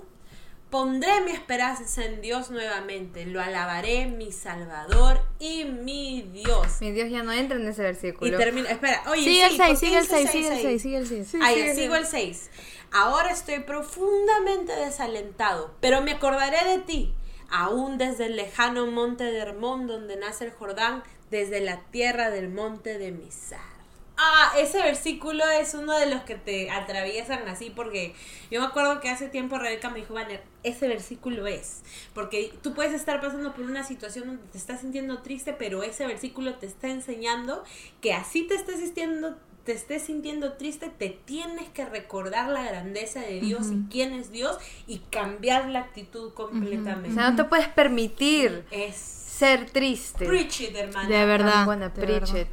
Pondré 0.70 1.20
mi 1.22 1.32
esperanza 1.32 2.05
en 2.05 2.20
Dios 2.20 2.50
nuevamente, 2.50 3.27
lo 3.27 3.43
alabaré, 3.43 4.06
mi 4.06 4.31
Salvador 4.31 5.20
y 5.41 5.65
mi 5.65 6.22
Dios. 6.32 6.81
Mi 6.81 6.93
Dios 6.93 7.10
ya 7.10 7.24
no 7.24 7.32
entra 7.32 7.56
en 7.56 7.67
ese 7.67 7.82
versículo. 7.82 8.32
Y 8.32 8.39
termina, 8.39 8.70
espera, 8.70 9.03
oye, 9.08 9.24
sigue 9.24 9.46
el 9.46 9.56
6, 9.56 9.79
sigue 9.81 9.98
el 9.98 10.06
6, 10.06 10.31
sigue 10.31 10.48
el 10.48 10.62
6, 10.62 10.82
sigue 10.82 10.96
el 10.98 11.06
6. 11.08 11.34
Ahí, 11.43 11.74
sigo 11.74 11.96
el 11.96 12.06
6. 12.06 12.50
Ahora 12.93 13.32
estoy 13.32 13.58
profundamente 13.60 14.72
desalentado, 14.77 15.74
pero 15.81 16.03
me 16.03 16.12
acordaré 16.12 16.65
de 16.65 16.79
ti, 16.79 17.15
aún 17.50 17.98
desde 17.98 18.27
el 18.27 18.36
lejano 18.36 18.86
monte 18.86 19.24
de 19.24 19.39
Hermón, 19.39 19.89
donde 19.89 20.17
nace 20.17 20.44
el 20.44 20.53
Jordán, 20.53 21.03
desde 21.32 21.60
la 21.60 21.81
tierra 21.91 22.31
del 22.31 22.48
monte 22.48 22.96
de 22.96 23.10
Misar. 23.10 23.80
Ah, 24.22 24.53
ese 24.58 24.82
versículo 24.82 25.48
es 25.48 25.72
uno 25.72 25.98
de 25.98 26.05
los 26.05 26.20
que 26.24 26.34
te 26.34 26.70
atraviesan 26.70 27.48
así 27.48 27.72
porque 27.74 28.15
yo 28.50 28.60
me 28.60 28.67
acuerdo 28.67 29.00
que 29.00 29.08
hace 29.08 29.31
tiempo 29.31 29.56
Rebeca 29.56 29.89
me 29.89 30.00
dijo, 30.00 30.12
Banner, 30.12 30.43
ese 30.62 30.89
versículo 30.89 31.46
es, 31.46 31.81
porque 32.12 32.53
tú 32.60 32.74
puedes 32.74 32.93
estar 32.93 33.22
pasando 33.22 33.55
por 33.55 33.65
una 33.65 33.82
situación 33.82 34.27
donde 34.27 34.43
te 34.53 34.58
estás 34.58 34.82
sintiendo 34.82 35.22
triste, 35.22 35.55
pero 35.55 35.82
ese 35.82 36.06
versículo 36.06 36.56
te 36.56 36.67
está 36.67 36.89
enseñando 36.89 37.65
que 38.03 38.12
así 38.12 38.43
te 38.43 38.56
estés 38.56 38.81
sintiendo 38.81 39.39
te 39.65 39.72
estés 39.72 40.03
sintiendo 40.03 40.55
triste, 40.55 40.91
te 40.91 41.08
tienes 41.08 41.69
que 41.69 41.86
recordar 41.86 42.50
la 42.50 42.62
grandeza 42.65 43.20
de 43.20 43.41
Dios 43.41 43.69
y 43.70 43.91
quién 43.91 44.12
es 44.12 44.32
Dios 44.32 44.58
y 44.86 44.98
cambiar 45.10 45.69
la 45.69 45.81
actitud 45.81 46.32
completamente. 46.34 47.10
O 47.10 47.15
sea, 47.15 47.31
no 47.31 47.36
te 47.36 47.44
puedes 47.44 47.69
permitir. 47.69 48.65
Es 48.70 49.20
ser 49.41 49.70
triste. 49.70 50.27
Preach 50.27 50.61
it, 50.61 50.77
hermana. 50.77 51.09
De 51.09 51.25
verdad. 51.25 51.61
I'm 51.61 51.67
gonna 51.67 51.89
preach 51.89 52.35
it. 52.35 52.49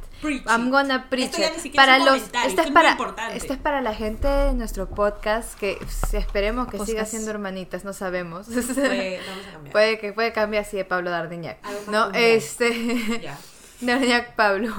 I'm 0.46 0.70
gonna 0.70 1.10
preach 1.10 1.38
it. 1.38 1.76
Para 1.76 1.98
los, 1.98 2.22
esto 2.46 2.62
es 2.62 2.70
para, 2.70 2.96
esto 3.34 3.52
es 3.52 3.58
para 3.58 3.82
la 3.82 3.94
gente 3.94 4.26
de 4.26 4.54
nuestro 4.54 4.88
podcast 4.88 5.58
que 5.58 5.78
esperemos 6.14 6.68
que 6.68 6.78
siga 6.78 7.04
siendo 7.04 7.30
hermanitas, 7.30 7.84
no 7.84 7.92
sabemos. 7.92 8.46
Puede, 8.46 9.20
vamos 9.28 9.46
a 9.46 9.52
cambiar. 9.52 9.72
puede 9.72 9.98
que 9.98 10.12
puede 10.14 10.32
cambiar 10.32 10.64
así 10.64 10.78
de 10.78 10.86
Pablo 10.86 11.10
Dardiñac. 11.10 11.58
No, 11.88 12.10
este. 12.14 12.70
de 13.80 13.94
Brainiac 13.94 14.34
Pablo. 14.34 14.72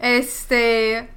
Este. 0.00 1.10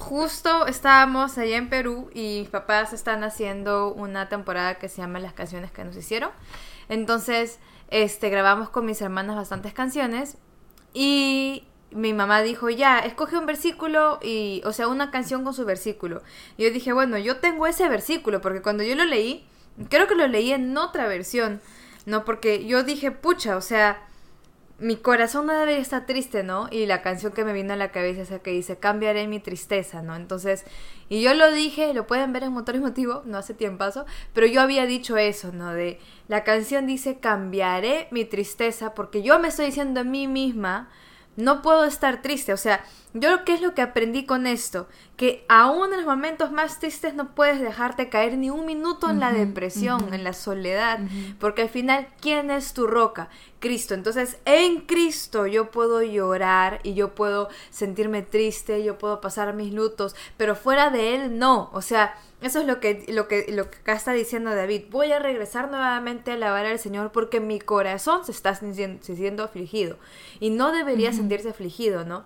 Justo 0.00 0.66
estábamos 0.66 1.38
allá 1.38 1.58
en 1.58 1.68
Perú 1.68 2.10
y 2.12 2.40
mis 2.40 2.48
papás 2.48 2.92
están 2.92 3.22
haciendo 3.22 3.92
una 3.92 4.28
temporada 4.28 4.74
que 4.76 4.88
se 4.88 4.96
llama 4.96 5.20
Las 5.20 5.34
canciones 5.34 5.70
que 5.70 5.84
nos 5.84 5.94
hicieron. 5.94 6.30
Entonces, 6.88 7.60
este, 7.90 8.30
grabamos 8.30 8.70
con 8.70 8.86
mis 8.86 9.00
hermanas 9.02 9.36
bastantes 9.36 9.74
canciones 9.74 10.38
y 10.94 11.64
mi 11.90 12.14
mamá 12.14 12.42
dijo, 12.42 12.70
ya, 12.70 13.00
escoge 13.00 13.36
un 13.36 13.46
versículo 13.46 14.20
y, 14.22 14.62
o 14.64 14.72
sea, 14.72 14.88
una 14.88 15.10
canción 15.10 15.44
con 15.44 15.54
su 15.54 15.64
versículo. 15.64 16.22
Y 16.56 16.64
yo 16.64 16.70
dije, 16.70 16.92
bueno, 16.92 17.18
yo 17.18 17.38
tengo 17.38 17.66
ese 17.66 17.88
versículo 17.88 18.40
porque 18.40 18.62
cuando 18.62 18.82
yo 18.82 18.94
lo 18.94 19.04
leí, 19.04 19.44
creo 19.88 20.06
que 20.06 20.14
lo 20.14 20.26
leí 20.28 20.52
en 20.52 20.76
otra 20.76 21.08
versión, 21.08 21.60
¿no? 22.06 22.24
Porque 22.24 22.64
yo 22.66 22.84
dije, 22.84 23.10
pucha, 23.10 23.56
o 23.56 23.60
sea, 23.60 24.06
mi 24.78 24.96
corazón 24.96 25.46
debe 25.46 25.78
estar 25.78 26.06
triste, 26.06 26.42
¿no? 26.42 26.68
Y 26.70 26.86
la 26.86 27.02
canción 27.02 27.32
que 27.32 27.44
me 27.44 27.52
vino 27.52 27.72
a 27.72 27.76
la 27.76 27.90
cabeza 27.90 28.22
es 28.22 28.30
la 28.30 28.38
que 28.38 28.50
dice, 28.50 28.78
cambiaré 28.78 29.26
mi 29.26 29.40
tristeza, 29.40 30.00
¿no? 30.00 30.16
Entonces, 30.16 30.64
y 31.10 31.22
yo 31.22 31.34
lo 31.34 31.50
dije, 31.50 31.92
lo 31.92 32.06
pueden 32.06 32.32
ver 32.32 32.44
en 32.44 32.52
Motor 32.52 32.76
y 32.76 32.78
Motivo, 32.78 33.22
no 33.24 33.36
hace 33.36 33.52
tiempo, 33.52 33.84
pero 34.32 34.46
yo 34.46 34.60
había 34.60 34.86
dicho 34.86 35.16
eso, 35.16 35.50
¿no? 35.50 35.74
De, 35.74 35.98
la 36.28 36.44
canción 36.44 36.86
dice, 36.86 37.18
cambiaré 37.18 38.06
mi 38.12 38.24
tristeza, 38.24 38.94
porque 38.94 39.20
yo 39.20 39.40
me 39.40 39.48
estoy 39.48 39.66
diciendo 39.66 40.00
a 40.00 40.04
mí 40.04 40.28
misma, 40.28 40.88
no 41.40 41.62
puedo 41.62 41.84
estar 41.84 42.22
triste. 42.22 42.52
O 42.52 42.56
sea, 42.56 42.84
yo 43.12 43.44
qué 43.44 43.54
es 43.54 43.60
lo 43.60 43.74
que 43.74 43.82
aprendí 43.82 44.24
con 44.24 44.46
esto, 44.46 44.88
que 45.16 45.44
aún 45.48 45.92
en 45.92 45.98
los 45.98 46.06
momentos 46.06 46.52
más 46.52 46.78
tristes 46.78 47.14
no 47.14 47.34
puedes 47.34 47.60
dejarte 47.60 48.08
caer 48.08 48.38
ni 48.38 48.50
un 48.50 48.66
minuto 48.66 49.10
en 49.10 49.18
la 49.18 49.32
depresión, 49.32 50.14
en 50.14 50.22
la 50.22 50.32
soledad, 50.32 51.00
porque 51.40 51.62
al 51.62 51.68
final, 51.68 52.06
¿quién 52.20 52.50
es 52.50 52.72
tu 52.72 52.86
roca? 52.86 53.28
Cristo. 53.58 53.94
Entonces, 53.94 54.38
en 54.44 54.82
Cristo 54.82 55.46
yo 55.46 55.70
puedo 55.70 56.02
llorar 56.02 56.80
y 56.84 56.94
yo 56.94 57.14
puedo 57.14 57.48
sentirme 57.70 58.22
triste, 58.22 58.84
yo 58.84 58.96
puedo 58.96 59.20
pasar 59.20 59.54
mis 59.54 59.72
lutos, 59.72 60.14
pero 60.36 60.54
fuera 60.54 60.90
de 60.90 61.16
Él 61.16 61.38
no. 61.38 61.68
O 61.72 61.82
sea, 61.82 62.14
eso 62.42 62.60
es 62.60 62.66
lo 62.66 62.80
que, 62.80 63.04
lo 63.08 63.28
que, 63.28 63.46
lo 63.50 63.70
que 63.70 63.78
acá 63.78 63.92
está 63.92 64.12
diciendo 64.12 64.54
David. 64.54 64.84
Voy 64.90 65.12
a 65.12 65.18
regresar 65.18 65.70
nuevamente 65.70 66.30
a 66.30 66.34
alabar 66.34 66.64
al 66.64 66.78
Señor 66.78 67.12
porque 67.12 67.38
mi 67.38 67.60
corazón 67.60 68.24
se 68.24 68.32
está 68.32 68.54
sintiendo, 68.54 69.44
afligido. 69.44 69.98
Y 70.40 70.50
no 70.50 70.72
debería 70.72 71.12
sentirse 71.12 71.50
afligido, 71.50 72.04
¿no? 72.04 72.24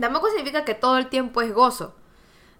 Tampoco 0.00 0.28
significa 0.28 0.64
que 0.64 0.74
todo 0.74 0.96
el 0.96 1.08
tiempo 1.08 1.42
es 1.42 1.52
gozo. 1.52 1.94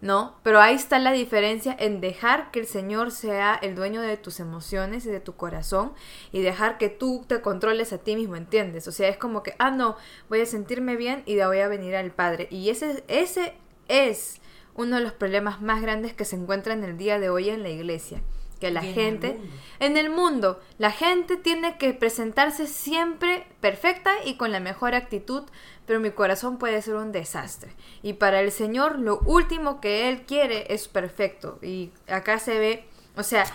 ¿no? 0.02 0.34
Pero 0.42 0.60
ahí 0.60 0.74
está 0.74 0.98
la 0.98 1.12
diferencia 1.12 1.76
en 1.78 2.00
dejar 2.00 2.50
que 2.50 2.58
el 2.58 2.66
Señor 2.66 3.12
sea 3.12 3.54
el 3.54 3.76
dueño 3.76 4.02
de 4.02 4.16
tus 4.16 4.40
emociones 4.40 5.06
y 5.06 5.10
de 5.10 5.20
tu 5.20 5.36
corazón 5.36 5.92
y 6.32 6.42
dejar 6.42 6.76
que 6.76 6.88
tú 6.88 7.24
te 7.28 7.40
controles 7.40 7.92
a 7.92 7.98
ti 7.98 8.16
mismo, 8.16 8.34
¿entiendes? 8.34 8.88
O 8.88 8.92
sea, 8.92 9.08
es 9.08 9.16
como 9.16 9.44
que, 9.44 9.54
ah, 9.60 9.70
no, 9.70 9.96
voy 10.28 10.40
a 10.40 10.46
sentirme 10.46 10.96
bien 10.96 11.22
y 11.24 11.36
voy 11.36 11.60
a 11.60 11.68
venir 11.68 11.94
al 11.94 12.10
Padre. 12.10 12.48
Y 12.50 12.68
ese, 12.70 13.04
ese 13.06 13.54
es 13.86 14.40
uno 14.74 14.96
de 14.96 15.02
los 15.02 15.12
problemas 15.12 15.60
más 15.60 15.82
grandes 15.82 16.14
que 16.14 16.24
se 16.24 16.36
encuentra 16.36 16.72
en 16.72 16.84
el 16.84 16.96
día 16.96 17.18
de 17.18 17.30
hoy 17.30 17.50
en 17.50 17.62
la 17.62 17.70
iglesia 17.70 18.22
que 18.62 18.70
la 18.70 18.82
gente 18.82 19.40
en 19.80 19.96
el, 19.96 20.08
mundo, 20.08 20.60
la 20.78 20.92
gente 20.92 21.36
tiene 21.36 21.78
que 21.78 21.94
presentarse 21.94 22.68
siempre 22.68 23.44
perfecta 23.60 24.12
y 24.24 24.36
con 24.36 24.52
la 24.52 24.60
mejor 24.60 24.94
actitud, 24.94 25.42
pero 25.84 25.98
mi 25.98 26.12
corazón 26.12 26.58
puede 26.58 26.80
ser 26.80 26.94
un 26.94 27.10
desastre. 27.10 27.72
Y 28.02 28.12
para 28.12 28.40
el 28.40 28.52
Señor 28.52 29.00
lo 29.00 29.18
último 29.26 29.80
que 29.80 30.08
Él 30.08 30.22
quiere 30.26 30.72
es 30.72 30.86
perfecto. 30.86 31.58
Y 31.60 31.90
acá 32.06 32.38
se 32.38 32.56
ve, 32.60 32.86
o 33.16 33.24
sea, 33.24 33.46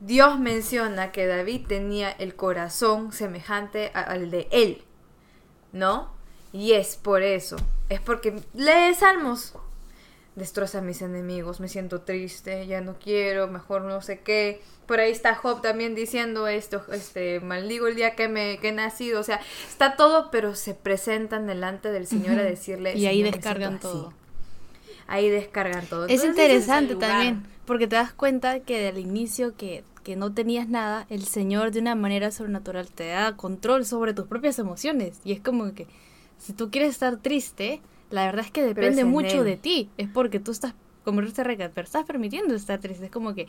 Dios 0.00 0.40
menciona 0.40 1.12
que 1.12 1.28
David 1.28 1.68
tenía 1.68 2.10
el 2.10 2.34
corazón 2.34 3.12
semejante 3.12 3.92
al 3.94 4.32
de 4.32 4.48
Él, 4.50 4.82
¿no? 5.70 6.10
Y 6.52 6.72
es 6.72 6.96
por 6.96 7.22
eso, 7.22 7.54
es 7.88 8.00
porque 8.00 8.40
lee 8.54 8.92
salmos, 8.98 9.54
destroza 10.36 10.78
a 10.78 10.82
mis 10.82 11.02
enemigos, 11.02 11.60
me 11.60 11.68
siento 11.68 12.02
triste, 12.02 12.66
ya 12.66 12.80
no 12.80 12.96
quiero, 13.02 13.48
mejor 13.48 13.82
no 13.82 14.00
sé 14.02 14.20
qué. 14.20 14.60
Por 14.86 15.00
ahí 15.00 15.10
está 15.10 15.34
Job 15.34 15.62
también 15.62 15.94
diciendo 15.94 16.46
esto, 16.46 16.84
este, 16.92 17.40
maldigo 17.40 17.88
el 17.88 17.96
día 17.96 18.14
que 18.14 18.28
me 18.28 18.58
que 18.58 18.68
he 18.68 18.72
nacido, 18.72 19.18
o 19.18 19.24
sea, 19.24 19.40
está 19.68 19.96
todo, 19.96 20.30
pero 20.30 20.54
se 20.54 20.74
presentan 20.74 21.46
delante 21.46 21.90
del 21.90 22.06
Señor 22.06 22.38
a 22.38 22.44
decirle 22.44 22.94
y 22.94 23.06
ahí 23.06 23.22
descargan 23.22 23.80
todo. 23.80 24.12
Ahí 25.08 25.28
descargan 25.28 25.86
todo. 25.86 26.06
es 26.06 26.24
interesante 26.24 26.94
también, 26.96 27.44
porque 27.64 27.86
te 27.86 27.96
das 27.96 28.12
cuenta 28.12 28.60
que 28.60 28.78
del 28.78 28.98
inicio 28.98 29.56
que 29.56 29.82
que 30.06 30.14
no 30.14 30.32
tenías 30.32 30.68
nada, 30.68 31.04
el 31.10 31.24
Señor 31.24 31.72
de 31.72 31.80
una 31.80 31.96
manera 31.96 32.30
sobrenatural 32.30 32.88
te 32.88 33.08
da 33.08 33.36
control 33.36 33.84
sobre 33.84 34.14
tus 34.14 34.28
propias 34.28 34.56
emociones. 34.60 35.18
Y 35.24 35.32
es 35.32 35.40
como 35.40 35.74
que 35.74 35.88
si 36.38 36.52
tú 36.52 36.70
quieres 36.70 36.90
estar 36.90 37.16
triste, 37.16 37.80
la 38.10 38.26
verdad 38.26 38.44
es 38.44 38.50
que 38.50 38.62
depende 38.62 39.04
mucho 39.04 39.44
de 39.44 39.56
ti. 39.56 39.90
Es 39.96 40.08
porque 40.08 40.40
tú 40.40 40.52
estás, 40.52 40.74
como 41.04 41.20
este 41.20 41.42
pero 41.44 41.84
estás 41.84 42.04
permitiendo 42.04 42.54
estar 42.54 42.80
triste. 42.80 43.06
Es 43.06 43.10
como 43.10 43.34
que 43.34 43.46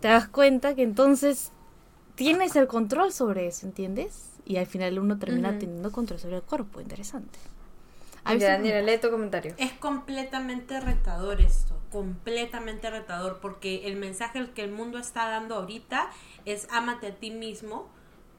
te 0.00 0.08
das 0.08 0.28
cuenta 0.28 0.74
que 0.74 0.82
entonces 0.82 1.52
tienes 2.14 2.56
el 2.56 2.66
control 2.66 3.12
sobre 3.12 3.46
eso, 3.46 3.66
¿entiendes? 3.66 4.30
Y 4.44 4.56
al 4.56 4.66
final 4.66 4.98
uno 4.98 5.18
termina 5.18 5.58
teniendo 5.58 5.92
control 5.92 6.18
sobre 6.18 6.36
el 6.36 6.42
cuerpo. 6.42 6.80
Interesante. 6.80 7.38
Daniela, 8.24 8.82
lee 8.82 8.98
tu 8.98 9.10
comentario. 9.10 9.54
Es 9.58 9.72
completamente 9.72 10.80
retador 10.80 11.40
esto, 11.40 11.76
completamente 11.90 12.88
retador, 12.90 13.40
porque 13.40 13.86
el 13.86 13.96
mensaje 13.96 14.50
que 14.54 14.62
el 14.62 14.70
mundo 14.70 14.98
está 14.98 15.28
dando 15.28 15.56
ahorita 15.56 16.10
es 16.44 16.68
ámate 16.70 17.08
a 17.08 17.14
ti 17.14 17.30
mismo 17.30 17.88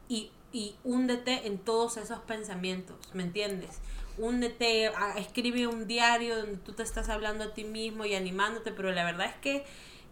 y, 0.08 0.32
y 0.52 0.76
húndete 0.84 1.48
en 1.48 1.58
todos 1.58 1.98
esos 1.98 2.20
pensamientos, 2.20 2.98
¿me 3.14 3.24
entiendes? 3.24 3.80
Únete, 4.18 4.92
escribe 5.18 5.68
un 5.68 5.88
diario 5.88 6.38
donde 6.38 6.58
tú 6.58 6.74
te 6.74 6.84
estás 6.84 7.10
hablando 7.10 7.44
a 7.46 7.54
ti 7.54 7.64
mismo 7.64 8.06
y 8.06 8.16
animándote, 8.16 8.72
pero 8.72 8.92
la 8.92 9.04
verdad 9.04 9.28
es 9.28 9.36
que 9.36 9.66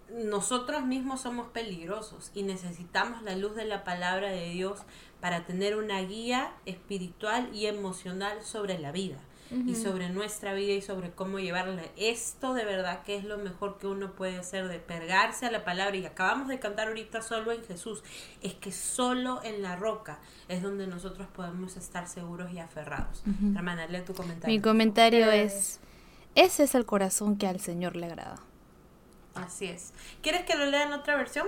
nosotros 0.10 0.84
mismos 0.84 1.22
somos 1.22 1.48
peligrosos 1.50 2.32
y 2.34 2.44
necesitamos 2.44 3.22
la 3.24 3.36
luz 3.36 3.56
de 3.56 3.66
la 3.66 3.84
palabra 3.84 4.30
de 4.30 4.50
Dios 4.50 4.80
para 5.22 5.46
tener 5.46 5.78
una 5.78 6.02
guía 6.02 6.54
espiritual 6.66 7.50
y 7.54 7.68
emocional 7.68 8.44
sobre 8.44 8.78
la 8.78 8.92
vida 8.92 9.18
y 9.52 9.76
sobre 9.76 10.10
nuestra 10.10 10.54
vida 10.54 10.74
y 10.74 10.82
sobre 10.82 11.12
cómo 11.12 11.40
llevarla. 11.40 11.84
Esto 11.98 12.54
de 12.54 12.64
verdad 12.64 13.04
que 13.04 13.16
es 13.16 13.26
lo 13.26 13.38
mejor 13.38 13.78
que 13.78 13.88
uno 13.88 14.14
puede 14.14 14.38
hacer, 14.38 14.68
de 14.70 14.80
pergarse 14.80 15.46
a 15.46 15.52
la 15.52 15.66
palabra. 15.66 15.96
Y 15.98 16.06
acabamos 16.06 16.48
de 16.48 16.60
cantar 16.60 16.88
ahorita 16.88 17.22
solo 17.22 17.52
en 17.52 17.64
Jesús. 17.64 18.04
Es 18.42 18.54
que 18.54 18.72
solo 18.72 19.42
en 19.44 19.62
la 19.62 19.76
roca 19.76 20.20
es 20.48 20.64
donde 20.64 20.88
nosotros 20.88 21.28
podemos 21.28 21.76
estar 21.76 22.08
seguros 22.08 22.52
y 22.54 22.60
aferrados. 22.60 23.24
Hermana, 23.56 23.88
lee 23.88 24.02
tu 24.02 24.14
comentario. 24.14 24.56
Mi 24.56 24.62
comentario 24.62 25.30
es, 25.32 25.80
ese 26.36 26.64
es 26.64 26.76
el 26.76 26.86
corazón 26.86 27.38
que 27.38 27.48
al 27.48 27.60
Señor 27.60 27.96
le 27.96 28.06
agrada. 28.06 28.40
Así 29.36 29.66
es. 29.66 29.94
¿Quieres 30.22 30.46
que 30.46 30.56
lo 30.56 30.66
lea 30.66 30.84
en 30.84 30.94
otra 30.94 31.16
versión? 31.16 31.48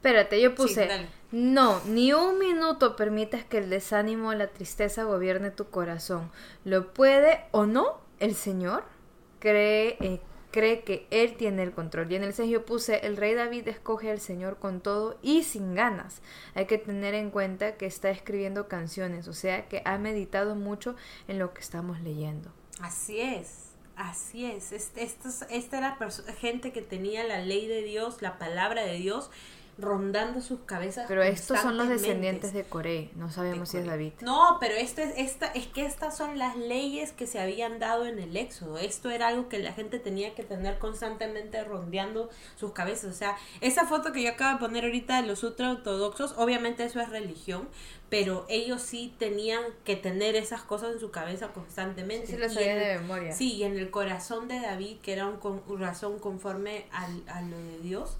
Espérate, 0.00 0.40
yo 0.40 0.54
puse, 0.54 0.88
no, 1.30 1.82
ni 1.84 2.14
un 2.14 2.38
minuto 2.38 2.96
permitas 2.96 3.44
que 3.44 3.58
el 3.58 3.68
desánimo 3.68 4.30
o 4.30 4.32
la 4.32 4.46
tristeza 4.46 5.04
gobierne 5.04 5.50
tu 5.50 5.68
corazón. 5.68 6.30
¿Lo 6.64 6.94
puede 6.94 7.44
o 7.50 7.66
no 7.66 8.00
el 8.18 8.34
Señor? 8.34 8.84
Cree, 9.40 9.98
eh, 10.00 10.20
cree 10.52 10.84
que 10.84 11.06
Él 11.10 11.36
tiene 11.36 11.64
el 11.64 11.72
control. 11.72 12.10
Y 12.10 12.14
en 12.14 12.24
el 12.24 12.32
6 12.32 12.50
yo 12.50 12.64
puse, 12.64 13.04
el 13.06 13.18
rey 13.18 13.34
David 13.34 13.68
escoge 13.68 14.10
al 14.10 14.20
Señor 14.20 14.56
con 14.56 14.80
todo 14.80 15.18
y 15.20 15.42
sin 15.42 15.74
ganas. 15.74 16.22
Hay 16.54 16.64
que 16.64 16.78
tener 16.78 17.12
en 17.12 17.30
cuenta 17.30 17.76
que 17.76 17.84
está 17.84 18.08
escribiendo 18.08 18.68
canciones, 18.68 19.28
o 19.28 19.34
sea 19.34 19.68
que 19.68 19.82
ha 19.84 19.98
meditado 19.98 20.54
mucho 20.54 20.96
en 21.28 21.38
lo 21.38 21.52
que 21.52 21.60
estamos 21.60 22.00
leyendo. 22.00 22.50
Así 22.80 23.20
es. 23.20 23.66
Así 23.96 24.46
es, 24.46 24.72
esta, 24.72 25.28
esta 25.50 25.76
era 25.76 25.98
gente 26.38 26.72
que 26.72 26.80
tenía 26.80 27.22
la 27.22 27.40
ley 27.40 27.66
de 27.66 27.82
Dios, 27.82 28.22
la 28.22 28.38
palabra 28.38 28.82
de 28.82 28.94
Dios, 28.94 29.30
rondando 29.80 30.40
sus 30.40 30.60
cabezas. 30.60 31.06
Pero 31.08 31.22
estos 31.22 31.58
son 31.60 31.76
los 31.76 31.88
descendientes 31.88 32.52
de 32.52 32.64
Coré, 32.64 33.10
no 33.16 33.30
sabemos 33.30 33.70
si 33.70 33.78
es 33.78 33.86
David. 33.86 34.12
No, 34.20 34.58
pero 34.60 34.74
este, 34.74 35.22
esta, 35.22 35.46
es 35.46 35.66
que 35.66 35.84
estas 35.84 36.16
son 36.16 36.38
las 36.38 36.56
leyes 36.56 37.12
que 37.12 37.26
se 37.26 37.40
habían 37.40 37.78
dado 37.78 38.06
en 38.06 38.18
el 38.18 38.36
Éxodo. 38.36 38.78
Esto 38.78 39.10
era 39.10 39.28
algo 39.28 39.48
que 39.48 39.58
la 39.58 39.72
gente 39.72 39.98
tenía 39.98 40.34
que 40.34 40.42
tener 40.42 40.78
constantemente 40.78 41.62
rondeando 41.64 42.30
sus 42.56 42.72
cabezas. 42.72 43.14
O 43.14 43.16
sea, 43.16 43.36
esa 43.60 43.86
foto 43.86 44.12
que 44.12 44.22
yo 44.22 44.30
acabo 44.30 44.54
de 44.54 44.60
poner 44.60 44.84
ahorita 44.84 45.20
de 45.20 45.26
los 45.26 45.42
ultraortodoxos, 45.42 46.34
obviamente 46.36 46.84
eso 46.84 47.00
es 47.00 47.08
religión, 47.08 47.68
pero 48.10 48.44
ellos 48.48 48.82
sí 48.82 49.14
tenían 49.18 49.62
que 49.84 49.96
tener 49.96 50.34
esas 50.34 50.62
cosas 50.62 50.92
en 50.92 51.00
su 51.00 51.10
cabeza 51.10 51.48
constantemente. 51.48 52.26
Sí, 52.26 52.36
lo 52.36 52.50
sabía 52.50 52.74
de 52.74 52.98
memoria. 52.98 53.32
Sí, 53.32 53.54
y 53.54 53.62
en 53.62 53.78
el 53.78 53.90
corazón 53.90 54.48
de 54.48 54.60
David, 54.60 54.98
que 55.00 55.12
era 55.12 55.26
un 55.26 55.36
corazón 55.36 56.18
conforme 56.18 56.86
al, 56.90 57.22
a 57.28 57.40
lo 57.42 57.56
de 57.56 57.78
Dios, 57.78 58.16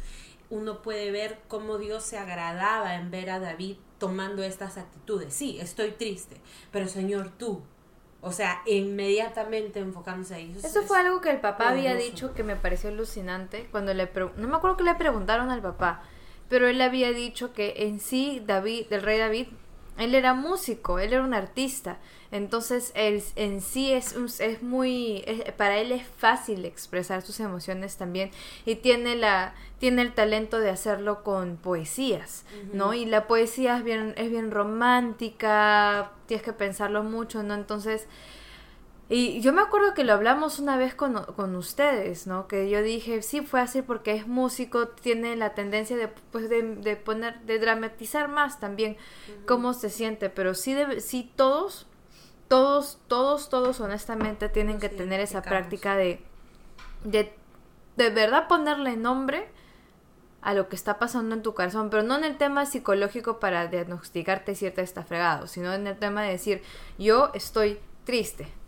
uno 0.51 0.83
puede 0.83 1.11
ver 1.11 1.39
cómo 1.49 1.79
Dios 1.79 2.03
se 2.03 2.19
agradaba 2.19 2.97
en 2.97 3.11
ver 3.11 3.31
a 3.31 3.39
David 3.39 3.77
tomando 3.99 4.43
estas 4.43 4.77
actitudes. 4.77 5.33
Sí, 5.33 5.59
estoy 5.61 5.93
triste, 5.93 6.37
pero 6.71 6.89
Señor, 6.89 7.31
tú. 7.31 7.63
O 8.23 8.33
sea, 8.33 8.61
inmediatamente 8.67 9.81
enfocándose 9.81 10.35
ahí. 10.35 10.55
Eso, 10.63 10.83
fue 10.83 10.99
algo 10.99 11.23
que 11.23 11.31
el 11.31 11.41
papá 11.41 11.71
había 11.71 11.95
dicho 11.95 12.35
que 12.35 12.43
me 12.43 12.55
pareció 12.55 12.91
alucinante 12.91 13.69
cuando 13.71 13.95
le 13.95 14.11
no 14.37 14.49
me 14.49 14.57
acuerdo 14.57 14.77
que 14.77 14.85
le 14.85 14.95
preguntaron 14.95 15.51
al 15.51 15.63
papá, 15.63 16.03
pero 16.49 16.69
él 16.69 16.83
había 16.83 17.13
dicho 17.13 17.55
que 17.55 17.75
en 17.79 17.99
sí 17.99 18.43
David, 18.45 18.87
el 18.91 19.03
rey 19.03 19.19
David 19.19 19.47
él 20.01 20.15
era 20.15 20.35
músico, 20.35 20.99
él 20.99 21.13
era 21.13 21.23
un 21.23 21.35
artista. 21.35 21.99
Entonces, 22.33 22.93
él 22.95 23.23
en 23.37 23.61
sí 23.61 23.93
es, 23.93 24.15
es 24.41 24.63
muy, 24.63 25.25
para 25.57 25.79
él 25.79 25.93
es 25.93 26.07
fácil 26.07 26.65
expresar 26.65 27.23
sus 27.23 27.41
emociones 27.41 27.97
también 27.97 28.31
y 28.65 28.77
tiene 28.77 29.17
la, 29.17 29.55
tiene 29.79 30.03
el 30.03 30.13
talento 30.13 30.61
de 30.61 30.71
hacerlo 30.71 31.23
con 31.25 31.57
poesías, 31.57 32.45
¿no? 32.73 32.95
Y 32.95 33.05
la 33.05 33.27
poesía 33.27 33.79
es 33.79 33.85
bien, 33.85 34.15
es 34.17 34.31
bien 34.31 34.51
romántica, 34.51 36.13
tienes 36.27 36.45
que 36.45 36.53
pensarlo 36.53 37.03
mucho, 37.03 37.43
¿no? 37.43 37.55
Entonces, 37.55 38.07
y 39.13 39.41
yo 39.41 39.53
me 39.53 39.61
acuerdo 39.61 39.93
que 39.93 40.05
lo 40.05 40.13
hablamos 40.13 40.61
una 40.61 40.77
vez 40.77 40.95
con, 40.95 41.25
con, 41.35 41.57
ustedes, 41.57 42.29
¿no? 42.29 42.47
Que 42.47 42.71
yo 42.71 42.81
dije, 42.81 43.23
sí, 43.23 43.41
fue 43.41 43.61
así 43.61 43.83
porque 43.83 44.15
es 44.15 44.29
músico, 44.29 44.87
tiene 44.87 45.35
la 45.35 45.53
tendencia 45.55 45.97
de, 45.97 46.07
pues, 46.07 46.49
de, 46.49 46.63
poner, 46.95 47.41
de 47.41 47.59
dramatizar 47.59 48.29
más 48.29 48.61
también 48.61 48.97
cómo 49.49 49.75
se 49.75 49.91
siente, 49.91 50.31
pero 50.31 50.55
sí, 50.55 50.75
de, 50.75 51.01
sí 51.01 51.29
todos, 51.35 51.89
todos, 52.47 53.01
todos, 53.09 53.49
todos 53.49 53.81
honestamente 53.81 54.49
tienen 54.49 54.79
que 54.79 54.89
tener 54.89 55.19
esa 55.19 55.43
práctica 55.43 55.97
de, 55.97 56.23
de, 57.03 57.35
de 57.97 58.11
verdad 58.11 58.47
ponerle 58.47 58.97
nombre 58.97 59.49
a 60.41 60.55
lo 60.55 60.69
que 60.69 60.77
está 60.77 61.01
pasando 61.01 61.35
en 61.35 61.43
tu 61.43 61.53
corazón, 61.53 61.91
pero 61.91 62.05
no 62.05 62.17
en 62.17 62.23
el 62.23 62.39
tema 62.39 62.65
psicológico 62.65 63.41
para 63.41 63.67
diagnosticarte 63.67 64.55
cierta 64.55 64.83
está 64.83 65.03
fregado, 65.03 65.49
sino 65.49 65.75
en 65.75 65.89
el 65.89 65.99
tema 65.99 66.23
de 66.23 66.31
decir, 66.31 66.63
yo 66.97 67.33
estoy 67.35 67.81
triste, 68.05 68.60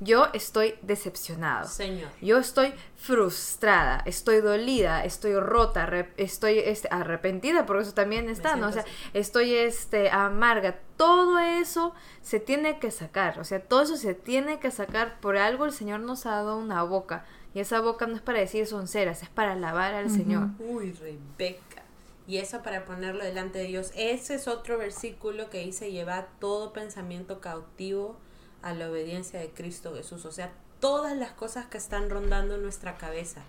yo 0.00 0.28
estoy 0.32 0.74
decepcionado. 0.82 1.68
Señor. 1.68 2.10
Yo 2.20 2.38
estoy 2.38 2.74
frustrada, 2.96 4.02
estoy 4.06 4.40
dolida, 4.40 5.04
estoy 5.04 5.38
rota, 5.38 5.88
estoy 6.16 6.58
este, 6.58 6.88
arrepentida, 6.90 7.66
porque 7.66 7.82
eso 7.82 7.94
también 7.94 8.28
está, 8.28 8.56
¿no? 8.56 8.68
O 8.68 8.72
sea, 8.72 8.84
estoy 9.12 9.54
este, 9.54 10.10
amarga. 10.10 10.78
Todo 10.96 11.38
eso 11.38 11.94
se 12.22 12.40
tiene 12.40 12.78
que 12.78 12.90
sacar, 12.90 13.40
o 13.40 13.44
sea, 13.44 13.60
todo 13.60 13.82
eso 13.82 13.96
se 13.96 14.14
tiene 14.14 14.60
que 14.60 14.70
sacar. 14.70 15.20
Por 15.20 15.36
algo 15.36 15.64
el 15.64 15.72
Señor 15.72 16.00
nos 16.00 16.26
ha 16.26 16.30
dado 16.30 16.56
una 16.56 16.82
boca. 16.82 17.24
Y 17.54 17.60
esa 17.60 17.80
boca 17.80 18.06
no 18.06 18.16
es 18.16 18.22
para 18.22 18.40
decir 18.40 18.66
sonceras, 18.66 19.22
es 19.22 19.28
para 19.28 19.52
alabar 19.52 19.94
al 19.94 20.10
Señor. 20.10 20.48
Uy, 20.58 20.92
Rebeca. 20.92 21.82
Y 22.26 22.38
eso 22.38 22.62
para 22.62 22.84
ponerlo 22.84 23.22
delante 23.22 23.58
de 23.58 23.66
Dios. 23.66 23.92
Ese 23.94 24.34
es 24.34 24.48
otro 24.48 24.78
versículo 24.78 25.50
que 25.50 25.58
dice 25.64 25.92
llevar 25.92 26.28
todo 26.40 26.72
pensamiento 26.72 27.40
cautivo 27.40 28.16
a 28.64 28.72
la 28.72 28.90
obediencia 28.90 29.38
de 29.38 29.50
Cristo 29.50 29.94
Jesús. 29.94 30.24
O 30.24 30.32
sea, 30.32 30.52
todas 30.80 31.16
las 31.16 31.32
cosas 31.32 31.66
que 31.66 31.78
están 31.78 32.08
rondando 32.10 32.56
nuestra 32.56 32.96
cabeza 32.96 33.42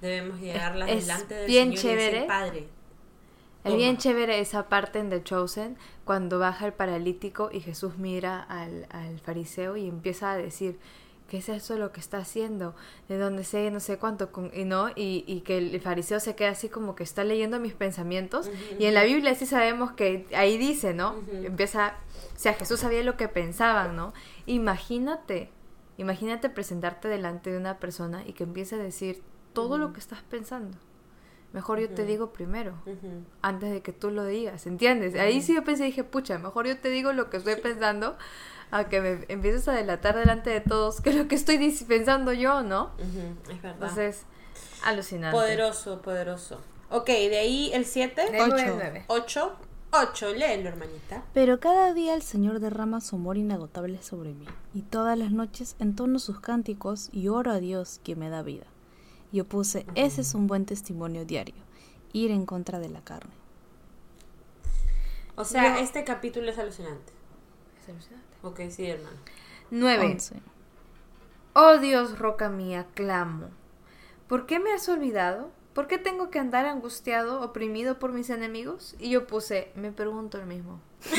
debemos 0.00 0.40
llegarlas 0.40 0.88
delante 0.88 1.34
del 1.34 1.46
bien 1.46 1.76
Señor 1.76 1.82
chévere. 1.82 2.24
y 2.24 2.26
Padre. 2.26 2.68
Es 3.64 3.74
bien 3.74 3.96
chévere 3.96 4.40
esa 4.40 4.68
parte 4.68 4.98
en 4.98 5.10
The 5.10 5.22
Chosen, 5.24 5.76
cuando 6.04 6.38
baja 6.38 6.66
el 6.66 6.72
paralítico 6.72 7.48
y 7.52 7.60
Jesús 7.60 7.96
mira 7.96 8.40
al, 8.40 8.86
al 8.90 9.18
fariseo 9.18 9.76
y 9.76 9.88
empieza 9.88 10.32
a 10.32 10.36
decir, 10.36 10.78
¿qué 11.28 11.38
es 11.38 11.48
eso 11.48 11.76
lo 11.76 11.92
que 11.92 12.00
está 12.00 12.18
haciendo? 12.18 12.74
De 13.08 13.18
dónde 13.18 13.44
sé, 13.44 13.70
no 13.70 13.80
sé 13.80 13.98
cuánto, 13.98 14.30
y 14.52 14.64
no, 14.64 14.90
y, 14.90 15.24
y, 15.26 15.40
que 15.40 15.58
el 15.58 15.80
fariseo 15.80 16.20
se 16.20 16.36
queda 16.36 16.50
así 16.50 16.68
como 16.68 16.94
que 16.94 17.02
está 17.02 17.24
leyendo 17.24 17.58
mis 17.58 17.74
pensamientos, 17.74 18.50
y 18.78 18.86
en 18.86 18.94
la 18.94 19.04
Biblia 19.04 19.34
sí 19.34 19.46
sabemos 19.46 19.92
que 19.92 20.26
ahí 20.34 20.56
dice, 20.58 20.94
¿no? 20.94 21.16
Empieza, 21.32 21.94
o 22.34 22.38
sea, 22.38 22.54
Jesús 22.54 22.80
sabía 22.80 23.02
lo 23.02 23.16
que 23.16 23.28
pensaban, 23.28 23.96
¿no? 23.96 24.12
Imagínate, 24.46 25.50
imagínate 25.96 26.48
presentarte 26.48 27.08
delante 27.08 27.50
de 27.50 27.58
una 27.58 27.78
persona 27.78 28.22
y 28.26 28.32
que 28.32 28.44
empiece 28.44 28.76
a 28.76 28.78
decir 28.78 29.22
todo 29.52 29.78
lo 29.78 29.92
que 29.92 30.00
estás 30.00 30.22
pensando. 30.22 30.76
Mejor 31.52 31.80
yo 31.80 31.88
te 31.88 32.04
digo 32.04 32.34
primero, 32.34 32.74
antes 33.40 33.70
de 33.70 33.80
que 33.80 33.92
tú 33.92 34.10
lo 34.10 34.26
digas, 34.26 34.66
¿entiendes? 34.66 35.14
Ahí 35.14 35.40
sí 35.40 35.54
yo 35.54 35.64
pensé, 35.64 35.84
dije, 35.84 36.04
pucha, 36.04 36.38
mejor 36.38 36.66
yo 36.66 36.78
te 36.78 36.90
digo 36.90 37.14
lo 37.14 37.30
que 37.30 37.38
estoy 37.38 37.56
pensando 37.56 38.18
a 38.70 38.88
que 38.88 39.00
me 39.00 39.24
empieces 39.28 39.68
a 39.68 39.72
delatar 39.72 40.16
delante 40.16 40.50
de 40.50 40.60
todos 40.60 41.00
que 41.00 41.12
lo 41.12 41.28
que 41.28 41.34
estoy 41.34 41.58
pensando 41.86 42.32
yo, 42.32 42.62
¿no? 42.62 42.90
Es 43.50 43.62
verdad. 43.62 43.72
Entonces, 43.74 44.22
alucinante. 44.84 45.36
Poderoso, 45.36 46.02
poderoso. 46.02 46.60
Ok, 46.90 47.06
de 47.06 47.38
ahí 47.38 47.70
el 47.72 47.84
7. 47.84 48.22
8. 48.40 49.04
8. 49.08 49.56
8, 49.92 50.34
léelo, 50.34 50.68
hermanita. 50.68 51.22
Pero 51.32 51.60
cada 51.60 51.94
día 51.94 52.14
el 52.14 52.22
Señor 52.22 52.60
derrama 52.60 53.00
su 53.00 53.16
amor 53.16 53.38
inagotable 53.38 54.02
sobre 54.02 54.34
mí, 54.34 54.46
y 54.74 54.82
todas 54.82 55.16
las 55.16 55.30
noches 55.30 55.76
entono 55.78 56.18
sus 56.18 56.40
cánticos 56.40 57.08
y 57.12 57.28
oro 57.28 57.52
a 57.52 57.60
Dios 57.60 58.00
que 58.02 58.16
me 58.16 58.28
da 58.28 58.42
vida. 58.42 58.66
Yo 59.32 59.44
puse, 59.46 59.86
ese 59.94 60.20
es 60.20 60.34
un 60.34 60.48
buen 60.48 60.66
testimonio 60.66 61.24
diario, 61.24 61.54
ir 62.12 62.30
en 62.30 62.46
contra 62.46 62.78
de 62.78 62.88
la 62.88 63.00
carne. 63.00 63.32
O 65.36 65.44
sea, 65.44 65.80
este 65.80 66.04
capítulo 66.04 66.50
es 66.50 66.58
alucinante. 66.58 67.12
Es 67.82 67.88
alucinante. 67.88 68.25
Ok, 68.46 68.60
sí, 68.70 68.86
hermano. 68.86 69.16
9. 69.70 70.18
Oh 71.54 71.78
Dios, 71.78 72.18
roca 72.18 72.48
mía, 72.48 72.86
clamo. 72.94 73.48
¿Por 74.28 74.46
qué 74.46 74.58
me 74.60 74.72
has 74.72 74.88
olvidado? 74.88 75.50
¿Por 75.72 75.88
qué 75.88 75.98
tengo 75.98 76.30
que 76.30 76.38
andar 76.38 76.66
angustiado, 76.66 77.42
oprimido 77.42 77.98
por 77.98 78.12
mis 78.12 78.30
enemigos? 78.30 78.94
Y 78.98 79.10
yo 79.10 79.26
puse, 79.26 79.72
me 79.74 79.92
pregunto 79.92 80.38
el 80.38 80.46
mismo. 80.46 80.80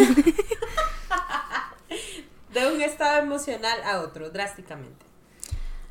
de 2.53 2.71
un 2.71 2.81
estado 2.81 3.19
emocional 3.19 3.83
a 3.83 4.01
otro, 4.01 4.29
drásticamente. 4.29 5.05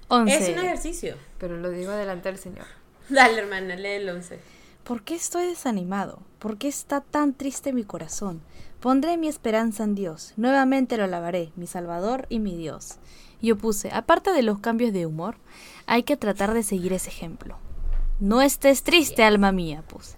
11. 0.09 0.37
Es 0.37 0.49
un 0.57 0.65
ejercicio. 0.65 1.17
Pero 1.39 1.57
lo 1.57 1.71
digo 1.71 1.93
delante 1.93 2.29
del 2.29 2.39
Señor. 2.39 2.67
Dale, 3.09 3.41
hermana, 3.41 3.77
lee 3.77 3.97
el 3.97 4.09
11. 4.09 4.39
¿Por 4.87 5.03
qué 5.03 5.17
estoy 5.17 5.47
desanimado? 5.47 6.21
¿Por 6.39 6.59
qué 6.59 6.69
está 6.69 7.01
tan 7.01 7.35
triste 7.35 7.73
mi 7.73 7.83
corazón? 7.83 8.41
Pondré 8.79 9.17
mi 9.17 9.27
esperanza 9.27 9.83
en 9.83 9.97
Dios. 9.97 10.33
Nuevamente 10.37 10.97
lo 10.97 11.03
alabaré, 11.03 11.51
mi 11.57 11.67
Salvador 11.67 12.27
y 12.29 12.39
mi 12.39 12.55
Dios. 12.55 12.99
Yo 13.43 13.59
puse, 13.59 13.91
aparte 13.91 14.31
de 14.31 14.45
los 14.45 14.61
cambios 14.61 14.93
de 14.93 15.05
humor, 15.05 15.39
hay 15.87 16.05
que 16.05 16.17
tratar 16.17 16.55
de 16.55 16.63
seguir 16.63 16.93
ese 16.93 17.09
ejemplo. 17.09 17.57
No 18.21 18.43
estés 18.43 18.85
triste, 18.85 19.25
alma 19.25 19.51
mía, 19.51 19.83
puse. 19.89 20.15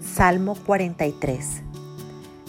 Salmo 0.00 0.54
43. 0.64 1.60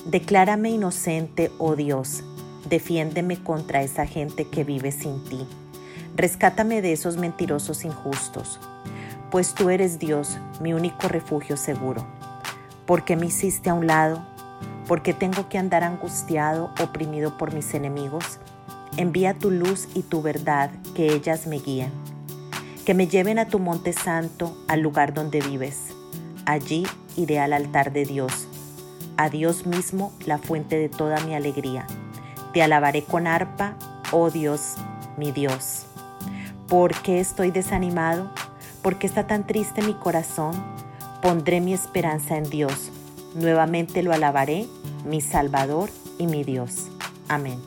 Declárame 0.06 0.70
inocente, 0.70 1.52
oh 1.58 1.76
Dios. 1.76 2.24
Defiéndeme 2.70 3.44
contra 3.44 3.82
esa 3.82 4.06
gente 4.06 4.48
que 4.48 4.64
vive 4.64 4.94
sin 4.94 5.22
ti. 5.26 5.46
Rescátame 6.16 6.82
de 6.82 6.94
esos 6.94 7.18
mentirosos 7.18 7.84
injustos. 7.84 8.58
Pues 9.36 9.54
tú 9.54 9.70
eres 9.70 10.00
Dios, 10.00 10.38
mi 10.62 10.72
único 10.72 11.10
refugio 11.10 11.58
seguro. 11.58 12.08
¿Por 12.86 13.04
qué 13.04 13.18
me 13.18 13.26
hiciste 13.26 13.70
a 13.70 13.74
un 13.74 13.86
lado? 13.86 14.26
¿Por 14.88 15.02
qué 15.02 15.14
tengo 15.14 15.50
que 15.50 15.58
andar 15.58 15.84
angustiado, 15.84 16.72
oprimido 16.82 17.38
por 17.38 17.54
mis 17.54 17.74
enemigos? 17.74 18.40
Envía 18.96 19.34
tu 19.34 19.52
luz 19.52 19.90
y 19.94 20.04
tu 20.04 20.22
verdad, 20.22 20.72
que 20.96 21.14
ellas 21.14 21.48
me 21.48 21.60
guíen. 21.60 21.92
Que 22.86 22.94
me 22.94 23.10
lleven 23.10 23.38
a 23.38 23.50
tu 23.50 23.60
monte 23.60 23.92
santo, 23.92 24.58
al 24.70 24.80
lugar 24.80 25.14
donde 25.14 25.42
vives. 25.42 25.88
Allí 26.46 26.88
iré 27.18 27.42
al 27.42 27.52
altar 27.52 27.92
de 27.92 28.06
Dios, 28.06 28.48
a 29.18 29.30
Dios 29.30 29.66
mismo, 29.66 30.14
la 30.26 30.38
fuente 30.38 30.78
de 30.78 30.88
toda 30.88 31.20
mi 31.26 31.36
alegría. 31.36 31.88
Te 32.54 32.64
alabaré 32.64 33.04
con 33.04 33.28
arpa, 33.28 33.76
oh 34.14 34.32
Dios, 34.32 34.76
mi 35.18 35.34
Dios. 35.34 35.88
¿Por 36.70 36.94
qué 37.02 37.20
estoy 37.20 37.52
desanimado? 37.52 38.32
¿Por 38.86 39.00
qué 39.00 39.08
está 39.08 39.26
tan 39.26 39.48
triste 39.48 39.82
mi 39.82 39.96
corazón? 39.96 40.54
Pondré 41.20 41.60
mi 41.60 41.74
esperanza 41.74 42.38
en 42.38 42.48
Dios. 42.52 42.92
Nuevamente 43.34 44.04
lo 44.04 44.14
alabaré, 44.14 44.68
mi 45.04 45.22
Salvador 45.22 45.90
y 46.20 46.28
mi 46.28 46.44
Dios. 46.44 46.92
Amén. 47.28 47.60